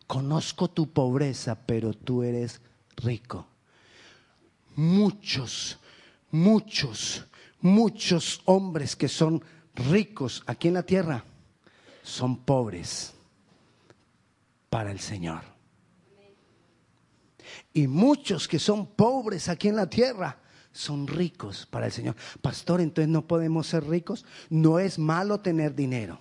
Conozco 0.07 0.71
tu 0.71 0.91
pobreza, 0.91 1.53
pero 1.53 1.93
tú 1.93 2.23
eres 2.23 2.59
rico. 2.97 3.45
Muchos, 4.75 5.77
muchos, 6.31 7.27
muchos 7.61 8.41
hombres 8.45 8.95
que 8.95 9.07
son 9.07 9.43
ricos 9.75 10.41
aquí 10.47 10.69
en 10.69 10.73
la 10.73 10.83
tierra 10.83 11.23
son 12.01 12.37
pobres 12.37 13.13
para 14.69 14.91
el 14.91 14.99
Señor. 14.99 15.41
Y 17.73 17.87
muchos 17.87 18.47
que 18.47 18.59
son 18.59 18.85
pobres 18.85 19.49
aquí 19.49 19.67
en 19.67 19.75
la 19.75 19.89
tierra 19.89 20.37
son 20.71 21.07
ricos 21.07 21.65
para 21.65 21.87
el 21.87 21.91
Señor. 21.91 22.15
Pastor, 22.41 22.79
entonces 22.79 23.09
no 23.09 23.27
podemos 23.27 23.67
ser 23.67 23.87
ricos. 23.87 24.25
No 24.49 24.79
es 24.79 24.99
malo 24.99 25.39
tener 25.39 25.75
dinero. 25.75 26.19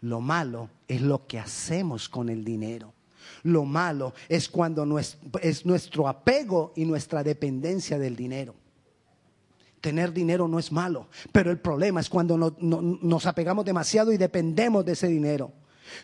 Lo 0.00 0.20
malo 0.20 0.70
es 0.88 1.00
lo 1.02 1.26
que 1.26 1.38
hacemos 1.38 2.08
con 2.08 2.28
el 2.28 2.44
dinero. 2.44 2.94
Lo 3.42 3.64
malo 3.64 4.14
es 4.28 4.48
cuando 4.48 4.86
es 4.98 5.66
nuestro 5.66 6.08
apego 6.08 6.72
y 6.76 6.84
nuestra 6.84 7.22
dependencia 7.22 7.98
del 7.98 8.16
dinero. 8.16 8.54
Tener 9.80 10.12
dinero 10.12 10.48
no 10.48 10.58
es 10.58 10.72
malo, 10.72 11.08
pero 11.32 11.50
el 11.50 11.58
problema 11.58 12.00
es 12.00 12.08
cuando 12.08 12.36
nos 12.38 13.26
apegamos 13.26 13.64
demasiado 13.64 14.12
y 14.12 14.16
dependemos 14.16 14.84
de 14.84 14.92
ese 14.92 15.08
dinero. 15.08 15.52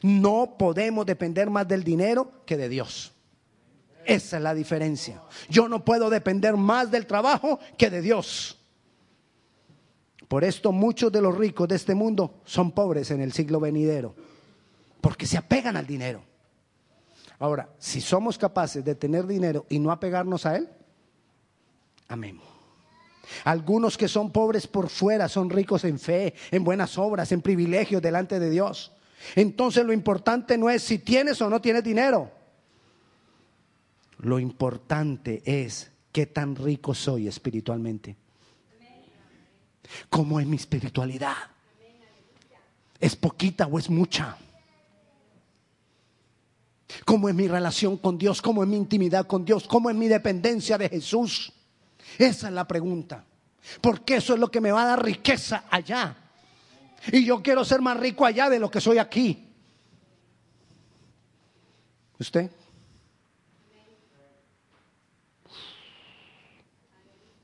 No 0.03 0.57
podemos 0.59 1.07
depender 1.07 1.51
más 1.51 1.67
del 1.69 1.85
dinero 1.85 2.45
que 2.47 2.57
de 2.57 2.69
Dios. 2.69 3.13
Esa 4.05 4.37
es 4.37 4.43
la 4.43 4.55
diferencia. 4.55 5.23
Yo 5.49 5.69
no 5.69 5.85
puedo 5.85 6.11
depender 6.11 6.57
más 6.57 6.91
del 6.91 7.07
trabajo 7.07 7.59
que 7.79 7.91
de 7.91 8.03
Dios. 8.03 8.59
Por 10.29 10.45
esto 10.45 10.73
muchos 10.73 11.13
de 11.13 11.21
los 11.21 11.37
ricos 11.37 11.69
de 11.69 11.77
este 11.77 11.95
mundo 11.95 12.41
son 12.45 12.73
pobres 12.73 13.11
en 13.11 13.21
el 13.21 13.33
siglo 13.33 13.61
venidero, 13.61 14.15
porque 15.01 15.27
se 15.27 15.37
apegan 15.37 15.77
al 15.77 15.87
dinero. 15.87 16.23
Ahora, 17.39 17.69
si 17.79 18.01
somos 18.01 18.39
capaces 18.39 18.85
de 18.85 18.95
tener 18.95 19.27
dinero 19.27 19.67
y 19.69 19.79
no 19.79 19.91
apegarnos 19.91 20.47
a 20.47 20.57
él, 20.57 20.69
amén. 22.09 22.41
Algunos 23.45 23.99
que 23.99 24.09
son 24.09 24.31
pobres 24.31 24.67
por 24.67 24.89
fuera 24.89 25.29
son 25.29 25.51
ricos 25.51 25.85
en 25.85 25.99
fe, 25.99 26.35
en 26.51 26.65
buenas 26.65 26.97
obras, 26.99 27.31
en 27.33 27.43
privilegios 27.43 28.01
delante 28.03 28.39
de 28.39 28.51
Dios. 28.51 28.93
Entonces 29.35 29.85
lo 29.85 29.93
importante 29.93 30.59
no 30.59 30.71
es 30.71 30.83
si 30.83 30.99
tienes 30.99 31.41
o 31.41 31.49
no 31.49 31.61
tienes 31.61 31.85
dinero. 31.85 32.31
Lo 34.19 34.39
importante 34.39 35.43
es 35.45 35.91
qué 36.13 36.27
tan 36.27 36.55
rico 36.57 36.95
soy 36.95 37.29
espiritualmente. 37.29 38.17
¿Cómo 40.09 40.39
es 40.41 40.47
mi 40.47 40.57
espiritualidad? 40.57 41.37
¿Es 43.01 43.17
poquita 43.17 43.67
o 43.67 43.79
es 43.79 43.91
mucha? 43.91 44.37
¿Cómo 47.05 47.29
es 47.29 47.35
mi 47.35 47.49
relación 47.49 47.97
con 47.97 48.19
Dios? 48.19 48.41
¿Cómo 48.41 48.63
es 48.63 48.69
mi 48.69 48.77
intimidad 48.77 49.27
con 49.27 49.45
Dios? 49.45 49.67
¿Cómo 49.67 49.91
es 49.91 49.97
mi 49.97 50.09
dependencia 50.09 50.79
de 50.79 50.89
Jesús? 50.89 51.53
Esa 52.19 52.49
es 52.49 52.53
la 52.53 52.67
pregunta. 52.67 53.25
Porque 53.81 54.17
eso 54.17 54.35
es 54.35 54.41
lo 54.41 54.51
que 54.51 54.61
me 54.61 54.73
va 54.73 54.83
a 54.83 54.87
dar 54.87 55.05
riqueza 55.05 55.65
allá. 55.71 56.17
Y 57.11 57.25
yo 57.25 57.43
quiero 57.43 57.65
ser 57.65 57.81
más 57.81 57.99
rico 57.99 58.25
allá 58.25 58.49
de 58.49 58.61
lo 58.61 58.71
que 58.71 58.81
soy 58.81 58.99
aquí. 58.99 59.49
¿Usted? 62.19 62.51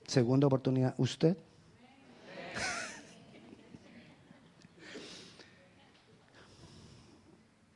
Segunda 0.07 0.47
oportunidad, 0.47 0.95
¿usted? 0.99 1.37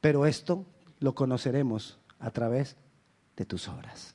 Pero 0.01 0.27
esto 0.27 0.67
lo 1.01 1.15
conoceremos 1.15 1.99
a 2.19 2.31
través 2.31 2.77
de 3.37 3.45
tus 3.45 3.69
obras. 3.69 4.15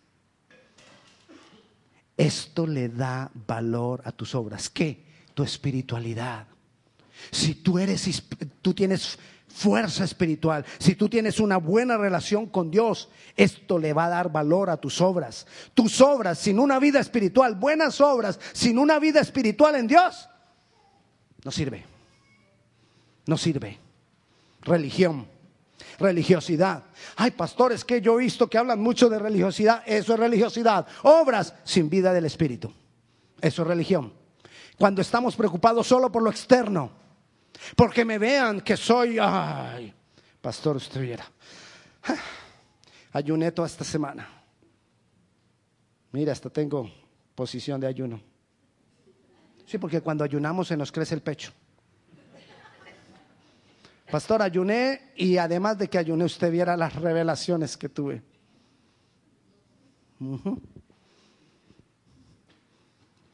Esto 2.18 2.66
le 2.66 2.90
da 2.90 3.32
valor 3.48 4.02
a 4.04 4.12
tus 4.12 4.34
obras. 4.36 4.70
¿Qué? 4.70 5.06
Tu 5.34 5.44
espiritualidad. 5.44 6.48
Si 7.32 7.56
tú 7.56 7.80
eres, 7.80 8.24
tú 8.62 8.74
tienes 8.74 9.18
fuerza 9.48 10.04
espiritual, 10.04 10.66
si 10.78 10.96
tú 10.96 11.10
tienes 11.10 11.40
una 11.40 11.58
buena 11.58 11.98
relación 11.98 12.48
con 12.48 12.70
Dios, 12.70 13.10
esto 13.36 13.80
le 13.80 13.94
va 13.94 14.06
a 14.06 14.10
dar 14.10 14.32
valor 14.32 14.70
a 14.70 14.78
tus 14.78 15.02
obras. 15.02 15.48
Tus 15.74 16.00
obras 16.02 16.38
sin 16.40 16.60
una 16.60 16.80
vida 16.80 17.00
espiritual, 17.00 17.56
buenas 17.56 18.00
obras 18.02 18.40
sin 18.54 18.78
una 18.78 19.00
vida 19.00 19.20
espiritual 19.20 19.76
en 19.76 19.88
Dios, 19.88 20.30
no 21.44 21.52
sirve. 21.52 21.86
No 23.26 23.38
sirve. 23.38 23.78
Religión 24.62 25.28
religiosidad. 26.00 26.84
Ay, 27.16 27.32
pastores, 27.32 27.84
que 27.84 28.02
yo 28.02 28.20
he 28.20 28.24
visto 28.24 28.48
que 28.48 28.58
hablan 28.58 28.82
mucho 28.82 29.10
de 29.10 29.20
religiosidad. 29.20 29.84
Eso 29.86 30.14
es 30.14 30.20
religiosidad. 30.20 30.88
Obras 31.04 31.54
sin 31.64 31.90
vida 31.90 32.14
del 32.14 32.26
Espíritu. 32.26 32.72
Eso 33.42 33.62
es 33.62 33.68
religión. 33.68 34.14
Cuando 34.78 35.02
estamos 35.02 35.36
preocupados 35.36 35.88
solo 35.88 36.12
por 36.12 36.22
lo 36.22 36.30
externo, 36.30 36.92
porque 37.76 38.06
me 38.06 38.18
vean 38.18 38.62
que 38.62 38.78
soy, 38.78 39.18
ay, 39.20 39.94
pastor, 40.42 40.78
usted 40.78 41.02
viera. 41.02 41.26
Ayuné 43.14 43.52
toda 43.52 43.68
esta 43.68 43.84
semana. 43.84 44.28
Mira, 46.12 46.32
hasta 46.32 46.50
tengo 46.50 46.90
posición 47.36 47.80
de 47.80 47.88
ayuno. 47.88 48.22
Sí, 49.66 49.78
porque 49.78 50.02
cuando 50.02 50.24
ayunamos 50.24 50.68
se 50.68 50.78
nos 50.78 50.92
crece 50.92 51.16
el 51.16 51.22
pecho. 51.22 51.52
Pastor, 54.10 54.42
ayuné 54.42 55.12
y 55.18 55.38
además 55.38 55.78
de 55.78 55.90
que 55.90 55.98
ayuné, 55.98 56.24
usted 56.24 56.50
viera 56.50 56.78
las 56.78 56.96
revelaciones 56.96 57.76
que 57.76 57.90
tuve. 57.90 58.22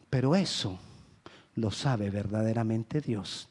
Pero 0.10 0.36
eso 0.36 0.80
lo 1.56 1.70
sabe 1.70 2.10
verdaderamente 2.10 3.02
Dios. 3.02 3.48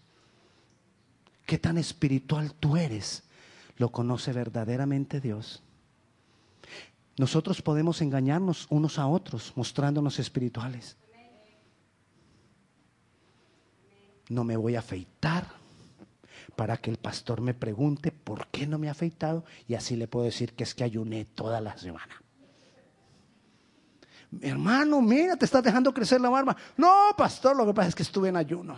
¿Qué 1.46 1.58
tan 1.58 1.78
espiritual 1.78 2.54
tú 2.54 2.76
eres? 2.76 3.24
Lo 3.76 3.90
conoce 3.90 4.32
verdaderamente 4.32 5.20
Dios. 5.20 5.62
Nosotros 7.18 7.60
podemos 7.60 8.00
engañarnos 8.00 8.66
unos 8.70 8.98
a 8.98 9.06
otros 9.06 9.52
mostrándonos 9.56 10.18
espirituales. 10.18 10.96
No 14.28 14.44
me 14.44 14.56
voy 14.56 14.76
a 14.76 14.80
afeitar 14.80 15.46
para 16.56 16.76
que 16.76 16.90
el 16.90 16.96
pastor 16.96 17.40
me 17.40 17.54
pregunte 17.54 18.12
por 18.12 18.46
qué 18.48 18.66
no 18.66 18.78
me 18.78 18.88
ha 18.88 18.92
afeitado 18.92 19.44
y 19.68 19.74
así 19.74 19.96
le 19.96 20.08
puedo 20.08 20.24
decir 20.24 20.54
que 20.54 20.64
es 20.64 20.74
que 20.74 20.84
ayuné 20.84 21.24
toda 21.24 21.60
la 21.60 21.76
semana. 21.76 22.22
Hermano, 24.40 25.02
mira, 25.02 25.36
te 25.36 25.44
estás 25.44 25.62
dejando 25.62 25.92
crecer 25.92 26.20
la 26.20 26.30
barba. 26.30 26.56
No, 26.76 27.14
pastor, 27.16 27.54
lo 27.56 27.66
que 27.66 27.74
pasa 27.74 27.88
es 27.90 27.94
que 27.94 28.02
estuve 28.02 28.30
en 28.30 28.36
ayuno. 28.36 28.76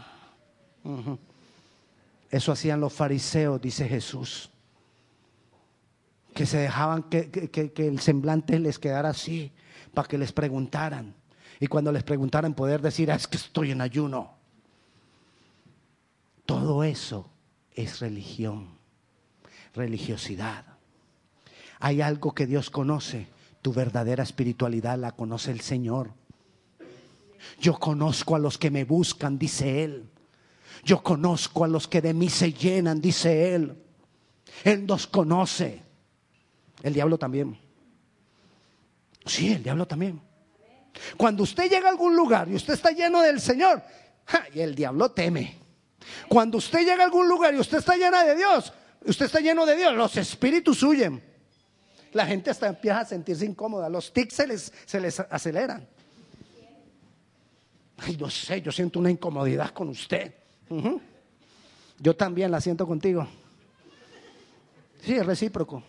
Eso 2.30 2.52
hacían 2.52 2.80
los 2.80 2.92
fariseos, 2.92 3.60
dice 3.60 3.88
Jesús. 3.88 4.50
Que 6.34 6.46
se 6.46 6.58
dejaban 6.58 7.04
que, 7.04 7.72
el 7.76 8.00
semblante 8.00 8.58
les 8.58 8.78
quedara 8.78 9.10
así, 9.10 9.52
para 9.92 10.08
que 10.08 10.18
les 10.18 10.32
preguntaran. 10.32 11.14
Y 11.60 11.68
cuando 11.68 11.92
les 11.92 12.02
preguntaran 12.02 12.54
poder 12.54 12.82
decir, 12.82 13.10
ah, 13.10 13.14
es 13.14 13.28
que 13.28 13.36
estoy 13.36 13.70
en 13.70 13.80
ayuno. 13.80 14.34
Todo 16.44 16.82
eso 16.84 17.30
es 17.74 18.00
religión, 18.00 18.68
religiosidad. 19.74 20.64
Hay 21.78 22.00
algo 22.00 22.34
que 22.34 22.46
Dios 22.46 22.70
conoce, 22.70 23.28
tu 23.62 23.72
verdadera 23.72 24.22
espiritualidad 24.22 24.98
la 24.98 25.12
conoce 25.12 25.50
el 25.50 25.60
Señor. 25.60 26.10
Yo 27.60 27.78
conozco 27.78 28.36
a 28.36 28.38
los 28.38 28.58
que 28.58 28.70
me 28.70 28.84
buscan, 28.84 29.38
dice 29.38 29.84
Él. 29.84 30.08
Yo 30.82 31.02
conozco 31.02 31.64
a 31.64 31.68
los 31.68 31.86
que 31.86 32.00
de 32.00 32.14
mí 32.14 32.28
se 32.28 32.52
llenan, 32.52 33.00
dice 33.00 33.54
Él. 33.54 33.76
Él 34.64 34.86
nos 34.86 35.06
conoce. 35.06 35.82
El 36.82 36.92
diablo 36.92 37.18
también. 37.18 37.58
Sí, 39.24 39.52
el 39.52 39.62
diablo 39.62 39.86
también. 39.86 40.20
Cuando 41.16 41.42
usted 41.42 41.70
llega 41.70 41.88
a 41.88 41.90
algún 41.90 42.14
lugar 42.14 42.48
y 42.48 42.54
usted 42.54 42.74
está 42.74 42.90
lleno 42.90 43.20
del 43.22 43.40
Señor, 43.40 43.82
y 44.52 44.60
el 44.60 44.74
diablo 44.74 45.10
teme. 45.10 45.58
Cuando 46.28 46.58
usted 46.58 46.80
llega 46.80 47.02
a 47.02 47.06
algún 47.06 47.28
lugar 47.28 47.54
y 47.54 47.58
usted 47.58 47.78
está 47.78 47.96
llena 47.96 48.24
de 48.24 48.36
Dios, 48.36 48.72
usted 49.04 49.26
está 49.26 49.40
lleno 49.40 49.66
de 49.66 49.76
Dios, 49.76 49.94
los 49.94 50.16
espíritus 50.16 50.82
huyen. 50.82 51.22
La 52.12 52.26
gente 52.26 52.50
hasta 52.50 52.68
empieza 52.68 53.00
a 53.00 53.04
sentirse 53.04 53.44
incómoda, 53.44 53.88
los 53.88 54.12
tics 54.12 54.34
se 54.34 54.46
les, 54.46 54.72
se 54.84 55.00
les 55.00 55.18
aceleran. 55.18 55.88
Ay, 57.96 58.16
no 58.16 58.30
sé, 58.30 58.60
yo 58.60 58.70
siento 58.70 58.98
una 58.98 59.10
incomodidad 59.10 59.70
con 59.70 59.88
usted. 59.88 60.34
Yo 61.98 62.16
también 62.16 62.50
la 62.50 62.60
siento 62.60 62.86
contigo. 62.86 63.26
Sí, 65.02 65.14
es 65.14 65.26
recíproco. 65.26 65.82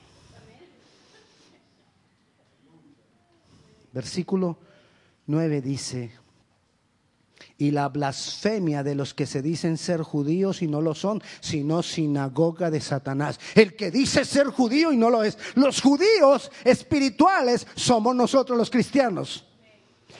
Versículo 3.91 4.57
9 5.25 5.61
dice, 5.61 6.11
y 7.57 7.71
la 7.71 7.87
blasfemia 7.87 8.83
de 8.83 8.95
los 8.95 9.13
que 9.13 9.25
se 9.25 9.41
dicen 9.41 9.77
ser 9.77 10.01
judíos 10.01 10.61
y 10.61 10.67
no 10.67 10.81
lo 10.81 10.93
son, 10.93 11.23
sino 11.39 11.81
sinagoga 11.81 12.69
de 12.69 12.81
Satanás. 12.81 13.39
El 13.55 13.75
que 13.75 13.91
dice 13.91 14.25
ser 14.25 14.47
judío 14.47 14.91
y 14.91 14.97
no 14.97 15.09
lo 15.09 15.23
es. 15.23 15.37
Los 15.55 15.81
judíos 15.81 16.51
espirituales 16.65 17.65
somos 17.75 18.13
nosotros 18.15 18.57
los 18.57 18.69
cristianos. 18.69 19.45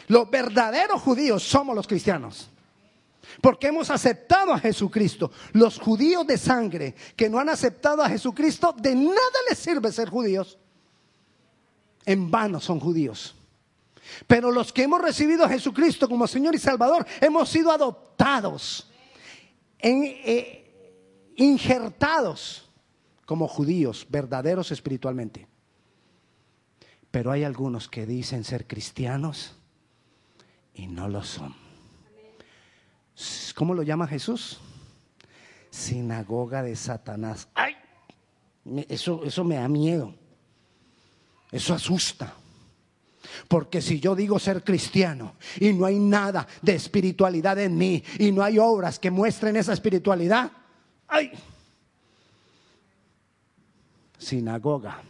Los 0.08 0.30
verdaderos 0.30 1.02
judíos 1.02 1.44
somos 1.44 1.76
los 1.76 1.88
cristianos. 1.88 2.50
Porque 3.42 3.68
hemos 3.68 3.90
aceptado 3.90 4.54
a 4.54 4.60
Jesucristo. 4.60 5.32
Los 5.54 5.80
judíos 5.80 6.26
de 6.26 6.38
sangre 6.38 6.96
que 7.16 7.30
no 7.30 7.40
han 7.40 7.50
aceptado 7.50 8.02
a 8.02 8.10
Jesucristo, 8.10 8.74
de 8.78 8.96
nada 8.96 9.40
les 9.50 9.58
sirve 9.58 9.92
ser 9.92 10.10
judíos. 10.10 10.58
En 12.06 12.30
vano 12.30 12.60
son 12.60 12.80
judíos. 12.80 13.36
Pero 14.28 14.52
los 14.52 14.72
que 14.72 14.84
hemos 14.84 15.02
recibido 15.02 15.46
a 15.46 15.50
Jesucristo 15.50 16.08
como 16.08 16.28
Señor 16.28 16.56
y 16.56 16.60
Salvador, 16.60 17.06
hemos 17.22 17.50
sido 17.50 17.72
adoptados, 17.72 18.90
eh, 19.80 21.32
injertados 21.36 22.70
como 23.26 23.48
judíos, 23.48 24.06
verdaderos 24.10 24.72
espiritualmente. 24.72 25.48
Pero 27.10 27.32
hay 27.32 27.44
algunos 27.44 27.90
que 27.90 28.06
dicen 28.06 28.44
ser 28.44 28.68
cristianos 28.68 29.56
y 30.74 30.88
no 30.88 31.08
lo 31.08 31.24
son. 31.24 31.65
¿Cómo 33.56 33.74
lo 33.74 33.84
llama 33.84 34.08
Jesús? 34.08 34.60
Sinagoga 35.70 36.64
de 36.64 36.76
Satanás. 36.76 37.48
¡Ay! 37.54 37.76
Eso, 38.90 39.24
eso 39.24 39.44
me 39.44 39.56
da 39.56 39.68
miedo. 39.68 40.14
Eso 41.52 41.74
asusta. 41.74 42.34
Porque 43.48 43.82
si 43.82 44.00
yo 44.00 44.16
digo 44.16 44.40
ser 44.40 44.64
cristiano 44.64 45.36
y 45.60 45.74
no 45.74 45.86
hay 45.86 46.00
nada 46.00 46.48
de 46.62 46.76
espiritualidad 46.76 47.60
en 47.60 47.78
mí 47.78 48.04
y 48.20 48.32
no 48.32 48.44
hay 48.44 48.60
obras 48.60 49.00
que 49.00 49.12
muestren 49.12 49.56
esa 49.56 49.74
espiritualidad, 49.74 50.52
¡ay! 51.08 51.32
Sinagoga 54.18 55.02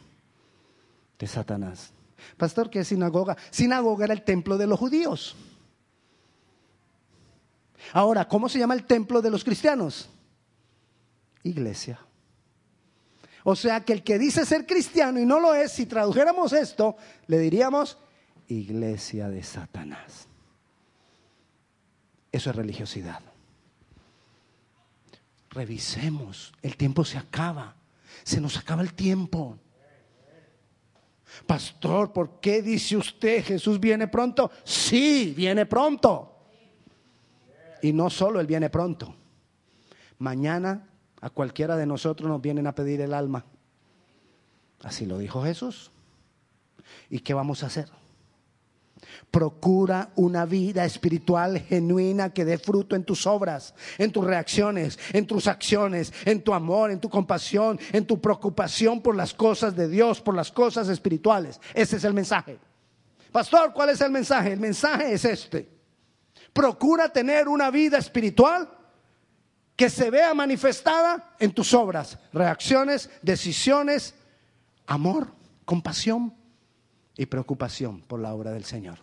de 1.17 1.27
Satanás. 1.27 1.91
Pastor, 2.37 2.69
¿qué 2.69 2.79
es 2.79 2.87
sinagoga? 2.87 3.37
Sinagoga 3.51 4.05
era 4.05 4.13
el 4.13 4.23
templo 4.23 4.57
de 4.57 4.67
los 4.67 4.79
judíos. 4.79 5.35
Ahora, 7.93 8.27
¿cómo 8.27 8.49
se 8.49 8.59
llama 8.59 8.73
el 8.73 8.85
templo 8.85 9.21
de 9.21 9.29
los 9.29 9.43
cristianos? 9.43 10.09
Iglesia. 11.43 11.99
O 13.43 13.55
sea 13.55 13.81
que 13.81 13.93
el 13.93 14.03
que 14.03 14.17
dice 14.17 14.45
ser 14.45 14.65
cristiano 14.65 15.19
y 15.19 15.25
no 15.25 15.39
lo 15.39 15.53
es, 15.53 15.71
si 15.71 15.85
tradujéramos 15.85 16.51
esto, 16.51 16.97
le 17.27 17.37
diríamos 17.37 17.97
iglesia 18.47 19.29
de 19.29 19.43
Satanás. 19.43 20.27
Eso 22.31 22.49
es 22.49 22.55
religiosidad. 22.55 23.21
Revisemos, 25.51 26.53
el 26.61 26.75
tiempo 26.75 27.05
se 27.05 27.17
acaba, 27.17 27.75
se 28.23 28.41
nos 28.41 28.57
acaba 28.57 28.81
el 28.81 28.93
tiempo. 28.93 29.59
Pastor, 31.45 32.11
¿por 32.11 32.39
qué 32.39 32.61
dice 32.61 32.97
usted 32.97 33.43
Jesús 33.43 33.79
viene 33.79 34.07
pronto? 34.07 34.51
Sí, 34.63 35.33
viene 35.35 35.65
pronto. 35.65 36.34
Y 37.81 37.93
no 37.93 38.09
solo 38.09 38.39
Él 38.39 38.47
viene 38.47 38.69
pronto. 38.69 39.15
Mañana 40.17 40.87
a 41.21 41.29
cualquiera 41.29 41.75
de 41.75 41.85
nosotros 41.85 42.29
nos 42.29 42.41
vienen 42.41 42.67
a 42.67 42.75
pedir 42.75 43.01
el 43.01 43.13
alma. 43.13 43.45
Así 44.83 45.05
lo 45.05 45.17
dijo 45.17 45.43
Jesús. 45.43 45.91
¿Y 47.09 47.19
qué 47.19 47.33
vamos 47.33 47.63
a 47.63 47.67
hacer? 47.67 47.89
Procura 49.29 50.11
una 50.15 50.45
vida 50.45 50.85
espiritual 50.85 51.59
genuina 51.59 52.33
que 52.33 52.45
dé 52.45 52.57
fruto 52.57 52.95
en 52.95 53.03
tus 53.03 53.27
obras, 53.27 53.75
en 53.97 54.11
tus 54.11 54.23
reacciones, 54.23 54.97
en 55.13 55.27
tus 55.27 55.47
acciones, 55.47 56.13
en 56.25 56.41
tu 56.41 56.53
amor, 56.53 56.91
en 56.91 56.99
tu 56.99 57.09
compasión, 57.09 57.79
en 57.91 58.05
tu 58.05 58.21
preocupación 58.21 59.01
por 59.01 59.15
las 59.15 59.33
cosas 59.33 59.75
de 59.75 59.87
Dios, 59.87 60.21
por 60.21 60.35
las 60.35 60.51
cosas 60.51 60.87
espirituales. 60.89 61.59
Ese 61.73 61.97
es 61.97 62.03
el 62.03 62.13
mensaje. 62.13 62.57
Pastor, 63.31 63.73
¿cuál 63.73 63.89
es 63.89 64.01
el 64.01 64.11
mensaje? 64.11 64.53
El 64.53 64.59
mensaje 64.59 65.13
es 65.13 65.25
este. 65.25 65.74
Procura 66.55 67.09
tener 67.09 67.49
una 67.49 67.69
vida 67.69 67.97
espiritual 67.97 68.69
que 69.75 69.89
se 69.89 70.09
vea 70.09 70.33
manifestada 70.33 71.35
en 71.37 71.51
tus 71.51 71.73
obras, 71.73 72.17
reacciones, 72.31 73.09
decisiones, 73.21 74.15
amor, 74.87 75.33
compasión 75.65 76.33
y 77.17 77.25
preocupación 77.25 77.99
por 78.03 78.21
la 78.21 78.33
obra 78.33 78.51
del 78.51 78.63
Señor. 78.63 78.99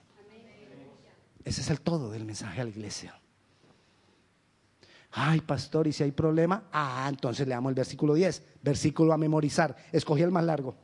Ese 1.44 1.60
es 1.60 1.68
el 1.68 1.82
todo 1.82 2.10
del 2.10 2.24
mensaje 2.24 2.62
a 2.62 2.64
la 2.64 2.70
iglesia. 2.70 3.20
Ay, 5.10 5.42
pastor, 5.42 5.86
¿y 5.86 5.92
si 5.92 6.04
hay 6.04 6.12
problema? 6.12 6.70
Ah, 6.72 7.04
entonces 7.06 7.46
le 7.46 7.52
damos 7.52 7.68
el 7.68 7.74
versículo 7.74 8.14
10, 8.14 8.42
versículo 8.62 9.12
a 9.12 9.18
memorizar. 9.18 9.76
Escogí 9.92 10.22
el 10.22 10.30
más 10.30 10.44
largo. 10.44 10.74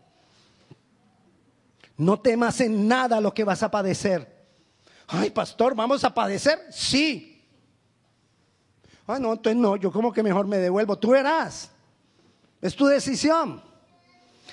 No 1.97 2.21
temas 2.21 2.61
en 2.61 2.87
nada 2.87 3.23
lo 3.23 3.33
que 3.33 3.45
vas 3.45 3.63
a 3.63 3.71
padecer. 3.71 4.38
Ay, 5.09 5.31
pastor, 5.31 5.75
¿vamos 5.75 6.05
a 6.05 6.13
padecer? 6.13 6.61
Sí. 6.71 7.43
Ah, 9.07 9.19
no, 9.19 9.33
entonces 9.33 9.57
no, 9.57 9.77
yo 9.77 9.91
como 9.91 10.13
que 10.13 10.23
mejor 10.23 10.47
me 10.47 10.59
devuelvo. 10.59 10.99
Tú 10.99 11.11
verás. 11.11 11.71
Es 12.61 12.77
tu 12.77 12.87
decisión. 12.87 13.63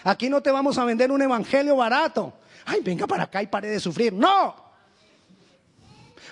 Aquí 0.04 0.30
no 0.30 0.42
te 0.42 0.52
vamos 0.52 0.78
a 0.78 0.86
vender 0.86 1.12
un 1.12 1.22
evangelio 1.22 1.76
barato. 1.76 2.34
Ay, 2.66 2.82
venga 2.82 3.06
para 3.06 3.24
acá 3.24 3.44
y 3.44 3.48
pare 3.48 3.70
de 3.70 3.80
sufrir. 3.80 4.14
No. 4.14 4.56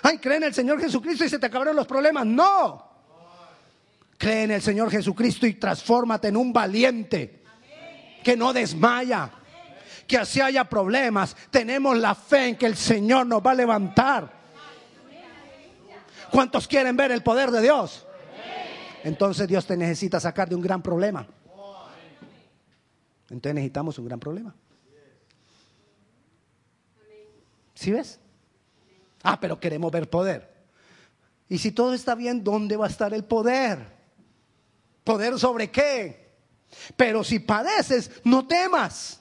Ay, 0.02 0.18
cree 0.18 0.38
en 0.38 0.44
el 0.44 0.54
Señor 0.54 0.80
Jesucristo 0.80 1.24
y 1.24 1.28
se 1.28 1.38
te 1.38 1.46
acabaron 1.46 1.76
los 1.76 1.86
problemas. 1.86 2.24
No. 2.24 2.92
Cree 4.16 4.44
en 4.44 4.52
el 4.52 4.62
Señor 4.62 4.90
Jesucristo 4.90 5.46
y 5.46 5.54
transfórmate 5.54 6.28
en 6.28 6.36
un 6.36 6.52
valiente 6.52 7.42
que 8.22 8.36
no 8.36 8.54
desmaya. 8.54 9.30
Que 10.06 10.18
así 10.18 10.40
haya 10.40 10.64
problemas, 10.64 11.36
tenemos 11.50 11.96
la 11.96 12.14
fe 12.14 12.48
en 12.48 12.56
que 12.56 12.66
el 12.66 12.76
Señor 12.76 13.26
nos 13.26 13.44
va 13.44 13.52
a 13.52 13.54
levantar. 13.54 14.32
¿Cuántos 16.30 16.66
quieren 16.66 16.96
ver 16.96 17.12
el 17.12 17.22
poder 17.22 17.50
de 17.50 17.62
Dios? 17.62 18.06
Entonces 19.04 19.46
Dios 19.46 19.66
te 19.66 19.76
necesita 19.76 20.18
sacar 20.18 20.48
de 20.48 20.54
un 20.54 20.62
gran 20.62 20.82
problema. 20.82 21.26
Entonces 23.30 23.54
necesitamos 23.54 23.98
un 23.98 24.06
gran 24.06 24.20
problema. 24.20 24.54
¿Sí 27.74 27.90
ves? 27.92 28.18
Ah, 29.22 29.38
pero 29.40 29.58
queremos 29.58 29.90
ver 29.90 30.08
poder. 30.08 30.54
Y 31.48 31.58
si 31.58 31.72
todo 31.72 31.94
está 31.94 32.14
bien, 32.14 32.42
¿dónde 32.42 32.76
va 32.76 32.86
a 32.86 32.88
estar 32.88 33.12
el 33.12 33.24
poder? 33.24 33.78
¿Poder 35.02 35.38
sobre 35.38 35.70
qué? 35.70 36.32
Pero 36.96 37.22
si 37.22 37.38
padeces, 37.38 38.10
no 38.24 38.46
temas. 38.46 39.20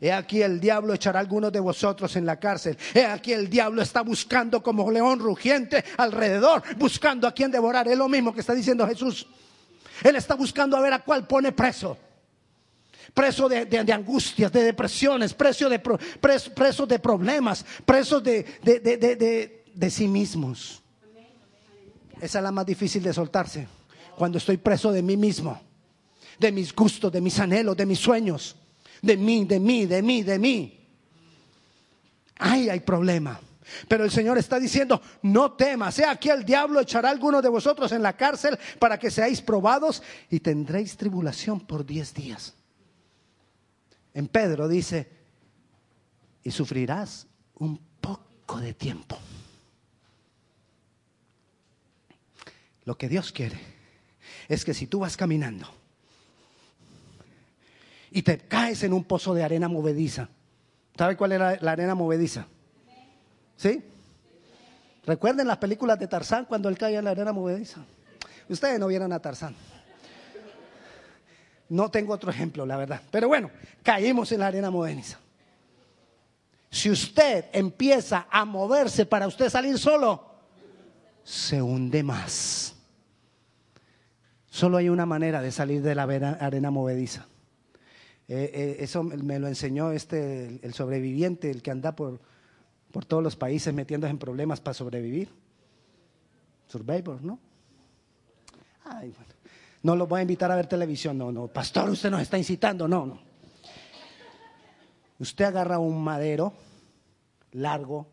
He 0.00 0.12
aquí 0.12 0.42
el 0.42 0.60
diablo 0.60 0.94
echará 0.94 1.18
a 1.18 1.22
algunos 1.22 1.52
de 1.52 1.58
vosotros 1.58 2.14
en 2.16 2.24
la 2.24 2.38
cárcel. 2.38 2.78
He 2.94 3.04
aquí 3.04 3.32
el 3.32 3.50
diablo 3.50 3.82
está 3.82 4.02
buscando 4.02 4.62
como 4.62 4.90
león 4.90 5.18
rugiente 5.18 5.84
alrededor, 5.96 6.62
buscando 6.76 7.26
a 7.26 7.32
quien 7.32 7.50
devorar. 7.50 7.88
Es 7.88 7.98
lo 7.98 8.08
mismo 8.08 8.32
que 8.32 8.40
está 8.40 8.54
diciendo 8.54 8.86
Jesús. 8.86 9.26
Él 10.04 10.14
está 10.14 10.34
buscando 10.34 10.76
a 10.76 10.80
ver 10.80 10.92
a 10.92 11.00
cuál 11.00 11.26
pone 11.26 11.50
preso. 11.50 11.98
Preso 13.12 13.48
de, 13.48 13.92
angustias, 13.92 14.52
de 14.52 14.62
depresiones, 14.62 15.34
preso 15.34 15.68
de, 15.68 15.80
preso, 15.80 16.86
de 16.86 16.98
problemas, 16.98 17.64
preso 17.84 18.20
de, 18.20 18.44
de 19.74 19.90
sí 19.90 20.06
mismos. 20.06 20.82
Esa 22.20 22.38
es 22.38 22.42
la 22.42 22.52
más 22.52 22.66
difícil 22.66 23.02
de 23.02 23.12
soltarse. 23.12 23.66
Cuando 24.16 24.38
estoy 24.38 24.58
preso 24.58 24.92
de 24.92 25.02
mí 25.02 25.16
mismo, 25.16 25.60
de 26.38 26.52
mis 26.52 26.72
gustos, 26.72 27.10
de 27.10 27.20
mis 27.20 27.38
anhelos, 27.40 27.76
de 27.76 27.86
mis 27.86 27.98
sueños 27.98 28.56
de 29.02 29.16
mí, 29.16 29.44
de 29.44 29.60
mí, 29.60 29.86
de 29.86 30.02
mí, 30.02 30.22
de 30.22 30.38
mí. 30.38 30.88
Ay, 32.38 32.68
hay 32.68 32.80
problema. 32.80 33.40
Pero 33.86 34.04
el 34.04 34.10
Señor 34.10 34.38
está 34.38 34.58
diciendo, 34.58 35.00
no 35.22 35.52
temas, 35.52 35.94
sea 35.94 36.12
aquí 36.12 36.30
el 36.30 36.44
diablo 36.44 36.80
echará 36.80 37.08
a 37.08 37.12
alguno 37.12 37.42
de 37.42 37.48
vosotros 37.48 37.92
en 37.92 38.02
la 38.02 38.16
cárcel 38.16 38.58
para 38.78 38.98
que 38.98 39.10
seáis 39.10 39.42
probados 39.42 40.02
y 40.30 40.40
tendréis 40.40 40.96
tribulación 40.96 41.60
por 41.60 41.84
diez 41.84 42.14
días. 42.14 42.54
En 44.14 44.26
Pedro 44.28 44.68
dice, 44.68 45.10
y 46.42 46.50
sufrirás 46.50 47.26
un 47.56 47.78
poco 48.00 48.58
de 48.58 48.72
tiempo. 48.72 49.18
Lo 52.84 52.96
que 52.96 53.08
Dios 53.08 53.32
quiere 53.32 53.60
es 54.48 54.64
que 54.64 54.72
si 54.72 54.86
tú 54.86 55.00
vas 55.00 55.16
caminando 55.16 55.68
y 58.10 58.22
te 58.22 58.38
caes 58.38 58.82
en 58.82 58.92
un 58.92 59.04
pozo 59.04 59.34
de 59.34 59.42
arena 59.42 59.68
movediza. 59.68 60.28
¿Sabe 60.96 61.16
cuál 61.16 61.32
era 61.32 61.58
la 61.60 61.72
arena 61.72 61.94
movediza? 61.94 62.46
¿Sí? 63.56 63.82
Recuerden 65.04 65.46
las 65.46 65.58
películas 65.58 65.98
de 65.98 66.06
Tarzán 66.06 66.44
cuando 66.44 66.68
él 66.68 66.78
cae 66.78 66.96
en 66.96 67.04
la 67.04 67.10
arena 67.10 67.32
movediza. 67.32 67.80
Ustedes 68.48 68.78
no 68.78 68.86
vieron 68.86 69.12
a 69.12 69.20
Tarzán. 69.20 69.54
No 71.68 71.90
tengo 71.90 72.14
otro 72.14 72.30
ejemplo, 72.30 72.64
la 72.64 72.76
verdad. 72.76 73.00
Pero 73.10 73.28
bueno, 73.28 73.50
caímos 73.82 74.32
en 74.32 74.40
la 74.40 74.46
arena 74.46 74.70
movediza. 74.70 75.18
Si 76.70 76.90
usted 76.90 77.46
empieza 77.52 78.26
a 78.30 78.44
moverse 78.44 79.06
para 79.06 79.26
usted 79.26 79.48
salir 79.48 79.78
solo, 79.78 80.24
se 81.24 81.60
hunde 81.60 82.02
más. 82.02 82.74
Solo 84.50 84.78
hay 84.78 84.88
una 84.88 85.06
manera 85.06 85.40
de 85.40 85.52
salir 85.52 85.82
de 85.82 85.94
la 85.94 86.02
arena 86.02 86.70
movediza 86.70 87.26
eh, 88.28 88.50
eh, 88.52 88.76
eso 88.80 89.02
me 89.02 89.38
lo 89.38 89.48
enseñó 89.48 89.90
este, 89.92 90.60
el 90.62 90.74
sobreviviente, 90.74 91.50
el 91.50 91.62
que 91.62 91.70
anda 91.70 91.96
por, 91.96 92.20
por 92.90 93.06
todos 93.06 93.22
los 93.22 93.36
países 93.36 93.72
metiéndose 93.72 94.10
en 94.10 94.18
problemas 94.18 94.60
para 94.60 94.74
sobrevivir. 94.74 95.30
Survivor, 96.66 97.22
¿no? 97.22 97.38
Ay, 98.84 99.10
bueno. 99.10 99.34
No 99.82 99.96
lo 99.96 100.06
voy 100.06 100.18
a 100.18 100.22
invitar 100.22 100.50
a 100.50 100.56
ver 100.56 100.66
televisión, 100.66 101.16
no, 101.16 101.32
no. 101.32 101.46
Pastor, 101.46 101.88
usted 101.88 102.10
nos 102.10 102.20
está 102.20 102.36
incitando, 102.36 102.86
no, 102.86 103.06
no. 103.06 103.20
Usted 105.18 105.46
agarra 105.46 105.78
un 105.78 106.02
madero 106.02 106.52
largo, 107.52 108.06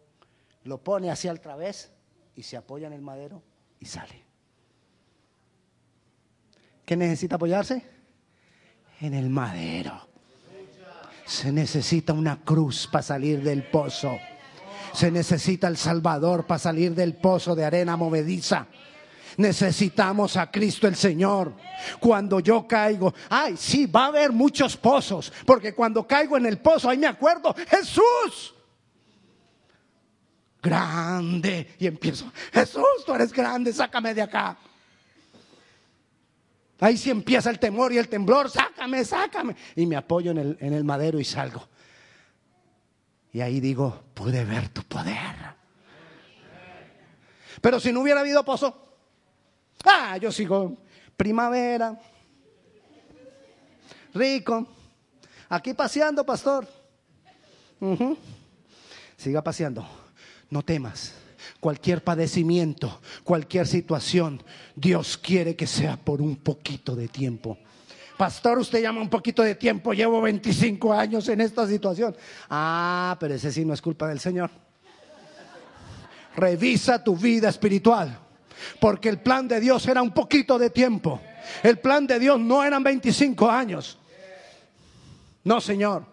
lo 0.64 0.78
pone 0.82 1.12
hacia 1.12 1.32
al 1.32 1.42
través 1.42 1.92
y 2.36 2.44
se 2.44 2.56
apoya 2.56 2.88
en 2.88 2.94
el 2.94 3.02
madero 3.02 3.42
y 3.80 3.86
sale. 3.86 4.24
¿Qué 6.86 6.96
necesita 6.96 7.36
apoyarse? 7.36 7.95
En 9.02 9.14
el 9.14 9.30
madero. 9.30 10.08
Se 11.26 11.52
necesita 11.52 12.14
una 12.14 12.42
cruz 12.42 12.88
para 12.88 13.04
salir 13.04 13.42
del 13.42 13.64
pozo. 13.64 14.18
Se 14.94 15.12
necesita 15.12 15.68
el 15.68 15.78
Salvador 15.78 16.46
para 16.46 16.60
salir 16.60 16.94
del 16.94 17.16
pozo 17.16 17.56
de 17.56 17.66
arena 17.66 17.98
movediza. 17.98 18.68
Necesitamos 19.38 20.38
a 20.38 20.50
Cristo 20.50 20.88
el 20.88 20.96
Señor. 20.96 21.54
Cuando 22.00 22.40
yo 22.40 22.68
caigo, 22.68 23.14
ay, 23.30 23.56
sí, 23.58 23.86
va 23.86 24.06
a 24.06 24.08
haber 24.08 24.32
muchos 24.32 24.78
pozos, 24.78 25.34
porque 25.46 25.74
cuando 25.74 26.08
caigo 26.08 26.38
en 26.38 26.46
el 26.46 26.60
pozo, 26.60 26.90
ahí 26.90 26.98
me 26.98 27.08
acuerdo, 27.08 27.54
Jesús. 27.68 28.54
Grande. 30.62 31.76
Y 31.80 31.88
empiezo, 31.88 32.32
Jesús, 32.54 33.04
tú 33.06 33.14
eres 33.14 33.34
grande, 33.34 33.74
sácame 33.74 34.14
de 34.14 34.22
acá. 34.22 34.58
Ahí 36.80 36.98
sí 36.98 37.10
empieza 37.10 37.50
el 37.50 37.60
temor 37.60 37.94
y 37.94 37.98
el 37.98 38.10
temblor, 38.10 38.50
sácame, 38.50 39.06
sácame. 39.06 39.56
Y 39.76 39.86
me 39.86 39.96
apoyo 39.96 40.32
en 40.32 40.38
el, 40.38 40.58
en 40.60 40.74
el 40.74 40.84
madero 40.84 41.20
y 41.20 41.24
salgo. 41.24 41.68
Y 43.32 43.42
ahí 43.42 43.60
digo, 43.60 44.04
pude 44.14 44.44
ver 44.44 44.70
tu 44.70 44.84
poder. 44.84 45.56
Pero 47.62 47.80
si 47.80 47.92
no 47.92 48.02
hubiera 48.02 48.20
habido 48.20 48.44
pozo, 48.44 48.98
ah, 49.86 50.18
yo 50.18 50.32
sigo 50.32 50.78
primavera, 51.16 52.00
rico, 54.14 54.68
aquí 55.50 55.74
paseando, 55.74 56.26
pastor. 56.26 56.68
Siga 59.18 59.42
paseando. 59.42 59.88
No 60.50 60.62
temas. 60.62 61.14
Cualquier 61.66 62.04
padecimiento, 62.04 63.02
cualquier 63.24 63.66
situación, 63.66 64.40
Dios 64.76 65.18
quiere 65.18 65.56
que 65.56 65.66
sea 65.66 65.98
por 65.98 66.22
un 66.22 66.36
poquito 66.36 66.96
de 66.96 67.08
tiempo. 67.08 67.58
Pastor, 68.16 68.60
usted 68.60 68.84
llama 68.84 69.02
un 69.02 69.10
poquito 69.10 69.42
de 69.42 69.56
tiempo, 69.56 69.92
llevo 69.92 70.22
25 70.22 70.94
años 70.94 71.28
en 71.28 71.42
esta 71.42 71.66
situación. 71.66 72.16
Ah, 72.52 73.18
pero 73.20 73.34
ese 73.34 73.52
sí 73.52 73.66
no 73.66 73.74
es 73.74 73.82
culpa 73.82 74.08
del 74.08 74.20
Señor. 74.20 74.52
Revisa 76.36 77.04
tu 77.04 77.18
vida 77.18 77.50
espiritual, 77.50 78.16
porque 78.80 79.10
el 79.10 79.20
plan 79.20 79.48
de 79.48 79.60
Dios 79.60 79.88
era 79.88 80.04
un 80.04 80.14
poquito 80.14 80.60
de 80.60 80.70
tiempo. 80.70 81.20
El 81.64 81.80
plan 81.80 82.06
de 82.06 82.20
Dios 82.20 82.40
no 82.40 82.64
eran 82.64 82.84
25 82.84 83.50
años. 83.50 83.98
No, 85.44 85.60
Señor. 85.60 86.06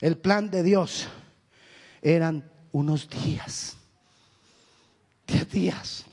El 0.00 0.16
plan 0.16 0.48
de 0.48 0.62
Dios 0.62 1.06
eran 2.00 2.50
unos 2.72 3.10
días. 3.10 3.76
Días. 5.56 6.04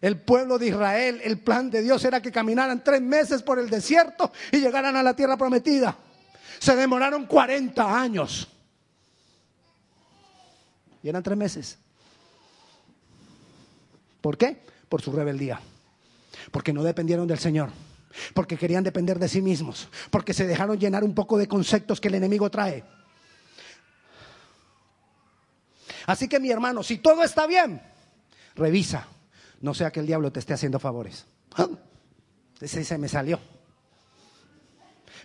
El 0.00 0.18
pueblo 0.18 0.58
de 0.58 0.68
Israel, 0.68 1.20
el 1.22 1.38
plan 1.38 1.70
de 1.70 1.82
Dios 1.82 2.02
era 2.06 2.22
que 2.22 2.32
caminaran 2.32 2.82
tres 2.82 3.02
meses 3.02 3.42
por 3.42 3.58
el 3.58 3.68
desierto 3.68 4.32
y 4.50 4.60
llegaran 4.60 4.96
a 4.96 5.02
la 5.02 5.14
tierra 5.14 5.36
prometida. 5.36 5.94
Se 6.58 6.74
demoraron 6.74 7.26
40 7.26 8.00
años. 8.00 8.48
Y 11.02 11.08
eran 11.10 11.22
tres 11.22 11.36
meses. 11.36 11.78
¿Por 14.22 14.38
qué? 14.38 14.62
Por 14.88 15.02
su 15.02 15.12
rebeldía. 15.12 15.60
Porque 16.50 16.72
no 16.72 16.82
dependieron 16.82 17.28
del 17.28 17.38
Señor. 17.38 17.68
Porque 18.32 18.56
querían 18.56 18.84
depender 18.84 19.18
de 19.18 19.28
sí 19.28 19.42
mismos. 19.42 19.88
Porque 20.10 20.32
se 20.32 20.46
dejaron 20.46 20.78
llenar 20.78 21.04
un 21.04 21.14
poco 21.14 21.36
de 21.36 21.46
conceptos 21.46 22.00
que 22.00 22.08
el 22.08 22.14
enemigo 22.14 22.50
trae. 22.50 22.84
Así 26.06 26.28
que 26.28 26.40
mi 26.40 26.50
hermano, 26.50 26.82
si 26.82 26.98
todo 26.98 27.22
está 27.22 27.46
bien, 27.46 27.80
revisa. 28.54 29.06
No 29.60 29.72
sea 29.74 29.90
que 29.90 30.00
el 30.00 30.06
diablo 30.06 30.30
te 30.30 30.40
esté 30.40 30.52
haciendo 30.52 30.78
favores. 30.78 31.26
Ese 32.60 32.84
se 32.84 32.98
me 32.98 33.08
salió. 33.08 33.38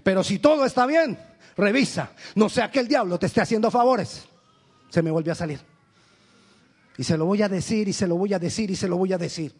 Pero 0.03 0.23
si 0.23 0.39
todo 0.39 0.65
está 0.65 0.85
bien, 0.85 1.19
revisa. 1.57 2.11
No 2.35 2.49
sea 2.49 2.71
que 2.71 2.79
el 2.79 2.87
diablo 2.87 3.19
te 3.19 3.25
esté 3.25 3.41
haciendo 3.41 3.69
favores. 3.69 4.27
Se 4.89 5.01
me 5.01 5.11
volvió 5.11 5.33
a 5.33 5.35
salir. 5.35 5.59
Y 6.97 7.03
se 7.03 7.17
lo 7.17 7.25
voy 7.25 7.41
a 7.41 7.49
decir 7.49 7.87
y 7.87 7.93
se 7.93 8.07
lo 8.07 8.15
voy 8.15 8.33
a 8.33 8.39
decir 8.39 8.71
y 8.71 8.75
se 8.75 8.87
lo 8.87 8.97
voy 8.97 9.13
a 9.13 9.17
decir. 9.17 9.53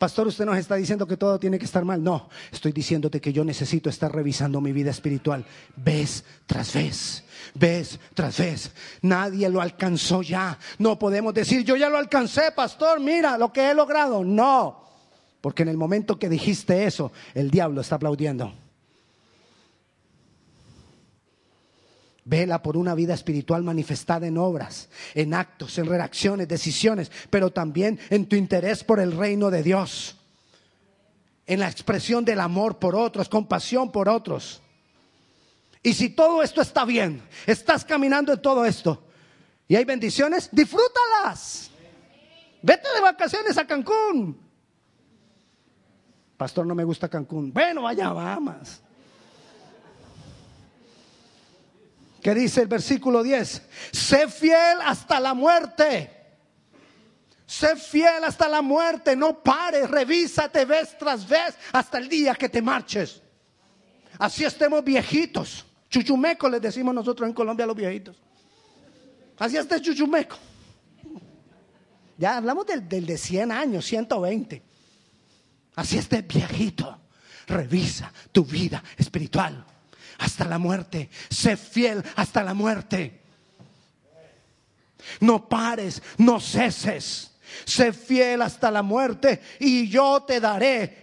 Pastor, 0.00 0.28
usted 0.28 0.46
nos 0.46 0.56
está 0.56 0.76
diciendo 0.76 1.06
que 1.06 1.18
todo 1.18 1.38
tiene 1.38 1.58
que 1.58 1.66
estar 1.66 1.84
mal. 1.84 2.02
No, 2.02 2.30
estoy 2.50 2.72
diciéndote 2.72 3.20
que 3.20 3.34
yo 3.34 3.44
necesito 3.44 3.90
estar 3.90 4.10
revisando 4.10 4.58
mi 4.58 4.72
vida 4.72 4.90
espiritual 4.90 5.44
vez 5.76 6.24
tras 6.46 6.72
vez, 6.72 7.22
vez 7.52 8.00
tras 8.14 8.38
vez. 8.38 8.72
Nadie 9.02 9.46
lo 9.50 9.60
alcanzó 9.60 10.22
ya. 10.22 10.58
No 10.78 10.98
podemos 10.98 11.34
decir, 11.34 11.64
yo 11.64 11.76
ya 11.76 11.90
lo 11.90 11.98
alcancé, 11.98 12.50
pastor, 12.56 12.98
mira 12.98 13.36
lo 13.36 13.52
que 13.52 13.70
he 13.70 13.74
logrado. 13.74 14.24
No, 14.24 14.88
porque 15.42 15.64
en 15.64 15.68
el 15.68 15.76
momento 15.76 16.18
que 16.18 16.30
dijiste 16.30 16.86
eso, 16.86 17.12
el 17.34 17.50
diablo 17.50 17.82
está 17.82 17.96
aplaudiendo. 17.96 18.54
Vela 22.30 22.62
por 22.62 22.76
una 22.76 22.94
vida 22.94 23.12
espiritual 23.12 23.64
manifestada 23.64 24.24
en 24.24 24.38
obras, 24.38 24.88
en 25.14 25.34
actos, 25.34 25.76
en 25.78 25.86
reacciones, 25.86 26.46
decisiones, 26.46 27.10
pero 27.28 27.50
también 27.50 27.98
en 28.08 28.26
tu 28.26 28.36
interés 28.36 28.84
por 28.84 29.00
el 29.00 29.16
reino 29.16 29.50
de 29.50 29.64
Dios, 29.64 30.16
en 31.44 31.58
la 31.58 31.68
expresión 31.68 32.24
del 32.24 32.38
amor 32.38 32.78
por 32.78 32.94
otros, 32.94 33.28
compasión 33.28 33.90
por 33.90 34.08
otros. 34.08 34.62
Y 35.82 35.92
si 35.92 36.10
todo 36.10 36.40
esto 36.44 36.62
está 36.62 36.84
bien, 36.84 37.20
estás 37.48 37.84
caminando 37.84 38.32
en 38.32 38.40
todo 38.40 38.64
esto 38.64 39.02
y 39.66 39.74
hay 39.74 39.84
bendiciones, 39.84 40.48
disfrútalas. 40.52 41.72
Vete 42.62 42.88
de 42.94 43.00
vacaciones 43.00 43.58
a 43.58 43.66
Cancún. 43.66 44.40
Pastor, 46.36 46.64
no 46.64 46.76
me 46.76 46.84
gusta 46.84 47.08
Cancún. 47.08 47.52
Bueno, 47.52 47.82
vaya, 47.82 48.12
vamos. 48.12 48.80
Que 52.20 52.34
dice 52.34 52.62
el 52.62 52.68
versículo 52.68 53.22
10, 53.22 53.62
sé 53.92 54.28
fiel 54.28 54.78
hasta 54.84 55.18
la 55.20 55.34
muerte. 55.34 56.18
Sé 57.46 57.74
fiel 57.74 58.22
hasta 58.22 58.48
la 58.48 58.62
muerte, 58.62 59.16
no 59.16 59.42
pares, 59.42 59.90
revísate 59.90 60.64
vez 60.64 60.96
tras 60.96 61.28
vez 61.28 61.56
hasta 61.72 61.98
el 61.98 62.08
día 62.08 62.34
que 62.34 62.48
te 62.48 62.62
marches. 62.62 63.20
Así 64.18 64.44
estemos 64.44 64.84
viejitos. 64.84 65.66
Chuchumeco 65.88 66.48
les 66.48 66.62
decimos 66.62 66.94
nosotros 66.94 67.28
en 67.28 67.34
Colombia 67.34 67.64
a 67.64 67.66
los 67.66 67.76
viejitos. 67.76 68.16
Así 69.36 69.56
está 69.56 69.80
chuchumeco. 69.80 70.36
Ya 72.18 72.36
hablamos 72.36 72.66
del, 72.66 72.88
del 72.88 73.06
de 73.06 73.18
100 73.18 73.50
años, 73.50 73.84
120. 73.86 74.62
Así 75.74 75.98
estés 75.98 76.24
viejito. 76.28 77.00
Revisa 77.48 78.12
tu 78.30 78.44
vida 78.44 78.84
espiritual 78.96 79.64
hasta 80.20 80.44
la 80.44 80.58
muerte. 80.58 81.10
Sé 81.28 81.56
fiel 81.56 82.04
hasta 82.14 82.44
la 82.44 82.54
muerte. 82.54 83.20
No 85.20 85.48
pares, 85.48 86.02
no 86.18 86.38
ceses. 86.38 87.32
Sé 87.64 87.92
fiel 87.92 88.42
hasta 88.42 88.70
la 88.70 88.82
muerte 88.82 89.40
y 89.58 89.88
yo 89.88 90.22
te 90.22 90.38
daré. 90.38 91.00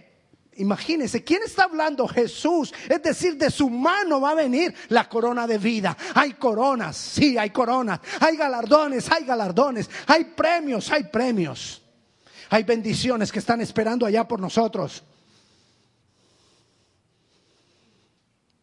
Imagínense, 0.56 1.22
¿quién 1.22 1.42
está 1.44 1.64
hablando? 1.64 2.08
Jesús. 2.08 2.72
Es 2.88 3.02
decir, 3.02 3.36
de 3.36 3.50
su 3.50 3.68
mano 3.68 4.20
va 4.20 4.30
a 4.30 4.34
venir 4.34 4.74
la 4.88 5.08
corona 5.08 5.46
de 5.46 5.58
vida. 5.58 5.96
Hay 6.14 6.32
coronas, 6.32 6.96
sí, 6.96 7.36
hay 7.36 7.50
coronas. 7.50 8.00
Hay 8.20 8.36
galardones, 8.36 9.10
hay 9.10 9.24
galardones. 9.24 9.90
Hay 10.06 10.24
premios, 10.24 10.90
hay 10.90 11.04
premios. 11.04 11.82
Hay 12.50 12.62
bendiciones 12.62 13.30
que 13.30 13.38
están 13.40 13.60
esperando 13.60 14.06
allá 14.06 14.26
por 14.26 14.40
nosotros. 14.40 15.04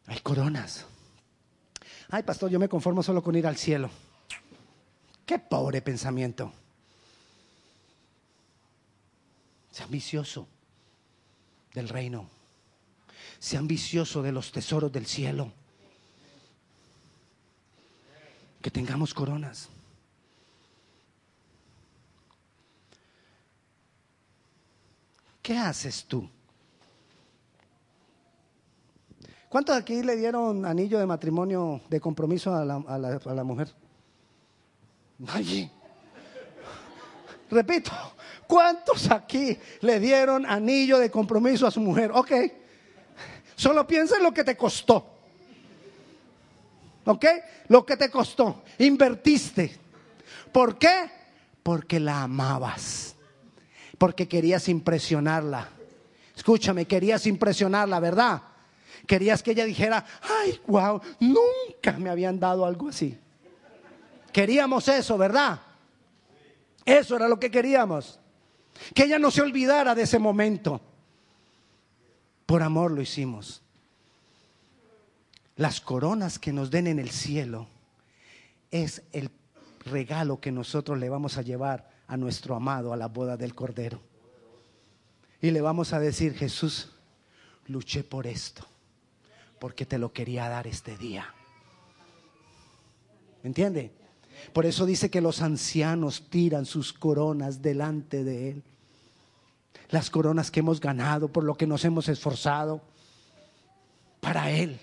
Hay 0.07 0.19
coronas. 0.19 0.85
Ay, 2.09 2.23
pastor, 2.23 2.51
yo 2.51 2.59
me 2.59 2.69
conformo 2.69 3.01
solo 3.01 3.23
con 3.23 3.35
ir 3.35 3.47
al 3.47 3.57
cielo. 3.57 3.89
Qué 5.25 5.39
pobre 5.39 5.81
pensamiento. 5.81 6.53
Sea 9.71 9.85
ambicioso 9.85 10.47
del 11.73 11.89
reino. 11.89 12.29
Sea 13.39 13.59
ambicioso 13.59 14.21
de 14.21 14.31
los 14.31 14.51
tesoros 14.51 14.91
del 14.91 15.07
cielo. 15.07 15.51
Que 18.61 18.71
tengamos 18.71 19.13
coronas. 19.13 19.69
¿Qué 25.41 25.57
haces 25.57 26.05
tú? 26.05 26.27
¿Cuántos 29.55 29.77
aquí 29.77 30.03
le 30.03 30.17
dieron 30.17 30.65
anillo 30.65 30.99
de 30.99 31.05
matrimonio 31.05 31.79
de 31.87 32.01
compromiso 32.01 32.53
a 32.53 32.65
la, 32.65 33.43
mujer? 33.45 33.69
Allí. 35.29 35.71
Repito, 37.49 37.89
¿cuántos 38.47 39.09
aquí 39.09 39.57
le 39.79 40.01
dieron 40.01 40.45
anillo 40.45 40.99
de 40.99 41.09
compromiso 41.09 41.65
a 41.65 41.71
su 41.71 41.79
mujer? 41.79 42.11
Ok. 42.13 42.33
Solo 43.55 43.87
piensa 43.87 44.17
en 44.17 44.23
lo 44.23 44.33
que 44.33 44.43
te 44.43 44.57
costó. 44.57 45.07
¿Ok? 47.05 47.25
Lo 47.69 47.85
que 47.85 47.95
te 47.95 48.09
costó. 48.09 48.61
Invertiste. 48.79 49.73
¿Por 50.51 50.77
qué? 50.77 51.09
Porque 51.63 52.01
la 52.01 52.23
amabas. 52.23 53.15
Porque 53.97 54.27
querías 54.27 54.67
impresionarla. 54.67 55.69
Escúchame, 56.35 56.83
querías 56.83 57.25
impresionarla, 57.25 58.01
¿verdad? 58.01 58.41
Querías 59.05 59.43
que 59.43 59.51
ella 59.51 59.65
dijera, 59.65 60.05
ay, 60.21 60.59
wow, 60.67 61.01
nunca 61.19 61.93
me 61.97 62.09
habían 62.09 62.39
dado 62.39 62.65
algo 62.65 62.89
así. 62.89 63.17
Queríamos 64.31 64.87
eso, 64.87 65.17
¿verdad? 65.17 65.61
Eso 66.83 67.15
era 67.15 67.27
lo 67.27 67.39
que 67.39 67.51
queríamos. 67.51 68.19
Que 68.93 69.03
ella 69.03 69.19
no 69.19 69.31
se 69.31 69.41
olvidara 69.41 69.95
de 69.95 70.03
ese 70.03 70.19
momento. 70.19 70.81
Por 72.45 72.61
amor 72.61 72.91
lo 72.91 73.01
hicimos. 73.01 73.61
Las 75.55 75.79
coronas 75.79 76.37
que 76.37 76.51
nos 76.51 76.69
den 76.69 76.87
en 76.87 76.99
el 76.99 77.11
cielo 77.11 77.67
es 78.71 79.03
el 79.13 79.29
regalo 79.85 80.41
que 80.41 80.51
nosotros 80.51 80.97
le 80.99 81.09
vamos 81.09 81.37
a 81.37 81.41
llevar 81.41 81.89
a 82.07 82.17
nuestro 82.17 82.55
amado 82.55 82.91
a 82.91 82.97
la 82.97 83.07
boda 83.07 83.37
del 83.37 83.55
Cordero. 83.55 84.01
Y 85.41 85.51
le 85.51 85.61
vamos 85.61 85.93
a 85.93 85.99
decir, 85.99 86.33
Jesús, 86.33 86.91
luché 87.67 88.03
por 88.03 88.27
esto 88.27 88.67
porque 89.59 89.85
te 89.85 89.97
lo 89.97 90.11
quería 90.11 90.49
dar 90.49 90.67
este 90.67 90.97
día. 90.97 91.33
¿Entiende? 93.43 93.91
Por 94.53 94.65
eso 94.65 94.85
dice 94.85 95.09
que 95.09 95.21
los 95.21 95.41
ancianos 95.41 96.29
tiran 96.29 96.65
sus 96.65 96.93
coronas 96.93 97.61
delante 97.61 98.23
de 98.23 98.49
Él. 98.51 98.63
Las 99.89 100.09
coronas 100.09 100.51
que 100.51 100.61
hemos 100.61 100.79
ganado, 100.79 101.27
por 101.27 101.43
lo 101.43 101.55
que 101.55 101.67
nos 101.67 101.85
hemos 101.85 102.09
esforzado, 102.09 102.81
para 104.19 104.49
Él. 104.49 104.79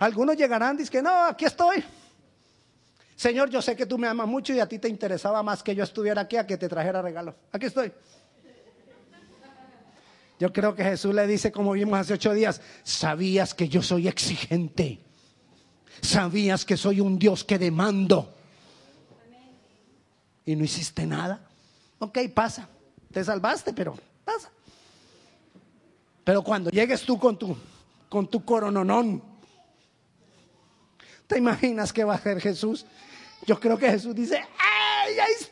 Algunos 0.00 0.36
llegarán 0.36 0.76
y 0.76 0.78
dicen, 0.80 1.04
no, 1.04 1.24
aquí 1.26 1.44
estoy. 1.44 1.84
Señor, 3.14 3.50
yo 3.50 3.60
sé 3.60 3.76
que 3.76 3.86
tú 3.86 3.98
me 3.98 4.08
amas 4.08 4.26
mucho 4.26 4.52
y 4.54 4.60
a 4.60 4.66
ti 4.66 4.78
te 4.78 4.88
interesaba 4.88 5.42
más 5.42 5.62
que 5.62 5.74
yo 5.74 5.84
estuviera 5.84 6.22
aquí 6.22 6.36
a 6.36 6.46
que 6.46 6.56
te 6.56 6.68
trajera 6.68 7.02
regalos. 7.02 7.34
Aquí 7.52 7.66
estoy. 7.66 7.92
Yo 10.40 10.54
creo 10.54 10.74
que 10.74 10.82
Jesús 10.82 11.14
le 11.14 11.26
dice, 11.26 11.52
como 11.52 11.72
vimos 11.72 11.98
hace 11.98 12.14
ocho 12.14 12.32
días, 12.32 12.62
sabías 12.82 13.52
que 13.52 13.68
yo 13.68 13.82
soy 13.82 14.08
exigente. 14.08 14.98
Sabías 16.00 16.64
que 16.64 16.78
soy 16.78 16.98
un 17.00 17.18
Dios 17.18 17.44
que 17.44 17.58
demando. 17.58 18.34
Y 20.46 20.56
no 20.56 20.64
hiciste 20.64 21.06
nada. 21.06 21.46
Ok, 21.98 22.20
pasa. 22.34 22.66
Te 23.12 23.22
salvaste, 23.22 23.74
pero 23.74 23.94
pasa. 24.24 24.50
Pero 26.24 26.42
cuando 26.42 26.70
llegues 26.70 27.02
tú 27.02 27.18
con 27.18 27.38
tu, 27.38 27.54
con 28.08 28.26
tu 28.26 28.42
corononón, 28.42 29.22
¿te 31.26 31.36
imaginas 31.36 31.92
qué 31.92 32.02
va 32.02 32.14
a 32.14 32.16
hacer 32.16 32.40
Jesús? 32.40 32.86
Yo 33.46 33.60
creo 33.60 33.76
que 33.76 33.90
Jesús 33.90 34.14
dice, 34.14 34.36
¡ay, 34.58 35.18
ahí 35.18 35.32
está! 35.38 35.49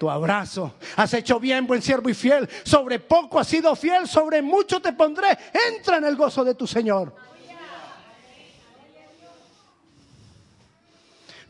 Tu 0.00 0.08
abrazo. 0.08 0.76
Has 0.96 1.12
hecho 1.12 1.38
bien, 1.38 1.66
buen 1.66 1.82
siervo 1.82 2.08
y 2.08 2.14
fiel. 2.14 2.48
Sobre 2.64 3.00
poco 3.00 3.38
has 3.38 3.46
sido 3.46 3.76
fiel, 3.76 4.08
sobre 4.08 4.40
mucho 4.40 4.80
te 4.80 4.94
pondré. 4.94 5.36
Entra 5.76 5.98
en 5.98 6.04
el 6.06 6.16
gozo 6.16 6.42
de 6.42 6.54
tu 6.54 6.66
Señor. 6.66 7.14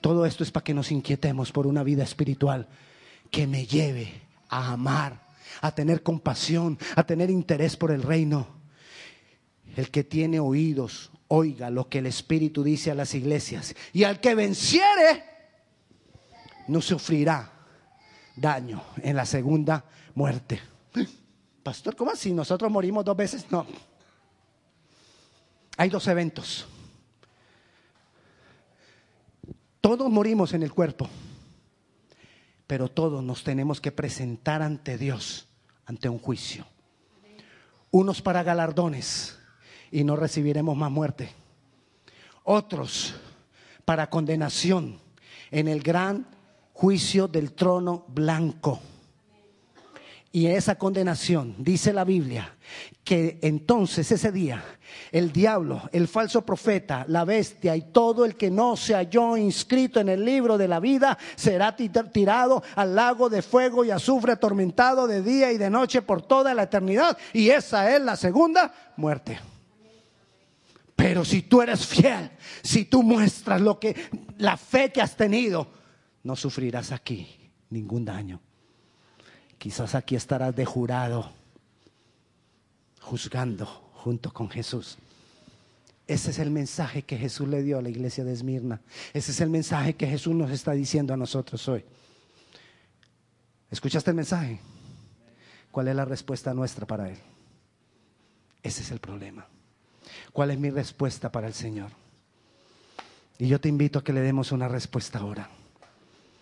Todo 0.01 0.27
esto 0.27 0.43
es 0.43 0.51
para 0.51 0.65
que 0.65 0.75
nos 0.75 0.91
inquietemos 0.91 1.53
por 1.53 1.69
una 1.69 1.85
vida 1.85 2.03
espiritual 2.03 2.67
que 3.31 3.47
me 3.47 3.67
lleve 3.67 4.21
a 4.49 4.73
amar, 4.73 5.21
a 5.61 5.73
tener 5.73 6.03
compasión, 6.03 6.77
a 6.97 7.05
tener 7.05 7.31
interés 7.31 7.77
por 7.77 7.93
el 7.93 8.03
reino. 8.03 8.49
El 9.77 9.93
que 9.93 10.03
tiene 10.03 10.41
oídos, 10.41 11.13
oiga 11.29 11.71
lo 11.71 11.89
que 11.89 11.99
el 11.99 12.07
Espíritu 12.07 12.65
dice 12.65 12.91
a 12.91 12.97
las 12.97 13.15
iglesias. 13.15 13.77
Y 13.93 14.03
al 14.03 14.19
que 14.19 14.35
venciere, 14.35 15.23
no 16.67 16.81
sufrirá 16.81 17.60
daño 18.37 18.83
en 19.03 19.16
la 19.16 19.27
segunda 19.27 19.85
muerte. 20.14 20.61
Pastor, 21.62 21.95
¿cómo 21.95 22.11
así? 22.11 22.33
¿Nosotros 22.33 22.71
morimos 22.71 23.05
dos 23.05 23.16
veces? 23.16 23.47
No. 23.51 23.66
Hay 25.77 25.88
dos 25.88 26.07
eventos. 26.09 26.66
Todos 29.81 30.11
morimos 30.11 30.53
en 30.53 30.62
el 30.62 30.73
cuerpo, 30.73 31.09
pero 32.66 32.88
todos 32.88 33.25
nos 33.25 33.43
tenemos 33.43 33.81
que 33.81 33.90
presentar 33.90 34.62
ante 34.62 34.99
Dios, 34.99 35.49
ante 35.87 36.09
un 36.09 36.19
juicio. 36.19 36.66
Unos 37.90 38.21
para 38.21 38.43
galardones 38.43 39.38
y 39.90 40.05
no 40.05 40.16
recibiremos 40.16 40.77
más 40.77 40.90
muerte. 40.90 41.33
Otros 42.45 43.14
para 43.85 44.11
condenación 44.11 45.01
en 45.51 45.66
el 45.66 45.83
gran 45.83 46.27
juicio 46.81 47.29
del 47.29 47.53
trono 47.53 48.07
blanco. 48.09 48.81
Y 50.33 50.47
esa 50.47 50.77
condenación, 50.77 51.55
dice 51.59 51.93
la 51.93 52.05
Biblia, 52.05 52.57
que 53.05 53.38
entonces 53.43 54.11
ese 54.11 54.33
día 54.33 54.64
el 55.12 55.31
diablo, 55.31 55.83
el 55.93 56.09
falso 56.09 56.40
profeta, 56.40 57.05
la 57.09 57.27
bestia 57.27 57.77
y 57.77 57.93
todo 57.93 58.25
el 58.25 58.35
que 58.35 58.51
no 58.51 58.79
se 58.79 58.95
halló 58.95 59.37
inscrito 59.37 60.01
en 60.01 60.09
el 60.09 60.25
libro 60.25 60.57
de 60.57 60.69
la 60.69 60.81
vida 60.81 61.19
será 61.37 61.77
tirado 61.77 62.62
al 62.75 62.95
lago 62.95 63.29
de 63.29 63.43
fuego 63.43 63.85
y 63.85 63.90
azufre 63.90 64.33
atormentado 64.33 65.07
de 65.07 65.21
día 65.21 65.53
y 65.53 65.59
de 65.59 65.69
noche 65.69 66.01
por 66.01 66.23
toda 66.23 66.55
la 66.55 66.62
eternidad. 66.62 67.19
Y 67.35 67.51
esa 67.51 67.95
es 67.95 68.01
la 68.01 68.16
segunda 68.16 68.73
muerte. 68.97 69.38
Pero 70.97 71.27
si 71.27 71.43
tú 71.43 71.61
eres 71.61 71.87
fiel, 71.87 72.31
si 72.62 72.87
tú 72.87 73.03
muestras 73.03 73.61
lo 73.61 73.79
que 73.79 73.95
la 74.38 74.57
fe 74.57 74.90
que 74.90 75.03
has 75.03 75.14
tenido, 75.14 75.80
no 76.22 76.37
sufrirás 76.37 76.92
aquí 76.92 77.50
ningún 77.70 78.04
daño. 78.04 78.40
Quizás 79.59 79.94
aquí 79.94 80.16
estarás 80.16 80.54
de 80.56 80.64
jurado, 80.64 81.30
juzgando 83.00 83.66
junto 83.66 84.33
con 84.33 84.48
Jesús. 84.48 84.98
Ese 86.06 86.30
es 86.30 86.38
el 86.38 86.50
mensaje 86.50 87.02
que 87.02 87.16
Jesús 87.16 87.46
le 87.46 87.62
dio 87.62 87.78
a 87.78 87.83
la 87.83 87.88
iglesia 87.88 88.24
de 88.24 88.33
Esmirna. 88.33 88.80
Ese 89.12 89.30
es 89.30 89.40
el 89.40 89.50
mensaje 89.50 89.94
que 89.94 90.06
Jesús 90.06 90.35
nos 90.35 90.50
está 90.50 90.72
diciendo 90.72 91.14
a 91.14 91.16
nosotros 91.16 91.68
hoy. 91.68 91.85
¿Escuchaste 93.70 94.11
el 94.11 94.16
mensaje? 94.16 94.59
¿Cuál 95.70 95.88
es 95.88 95.94
la 95.94 96.04
respuesta 96.04 96.52
nuestra 96.52 96.87
para 96.87 97.11
Él? 97.11 97.18
Ese 98.62 98.83
es 98.83 98.90
el 98.90 98.98
problema. 98.98 99.46
¿Cuál 100.33 100.50
es 100.50 100.59
mi 100.59 100.70
respuesta 100.70 101.30
para 101.30 101.46
el 101.46 101.54
Señor? 101.54 101.90
Y 103.38 103.46
yo 103.46 103.61
te 103.61 103.68
invito 103.68 104.00
a 104.00 104.04
que 104.04 104.12
le 104.12 104.20
demos 104.20 104.52
una 104.52 104.68
respuesta 104.68 105.20
ahora. 105.20 105.48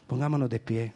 Pongámonos 0.08 0.48
de 0.48 0.58
pie. 0.58 0.94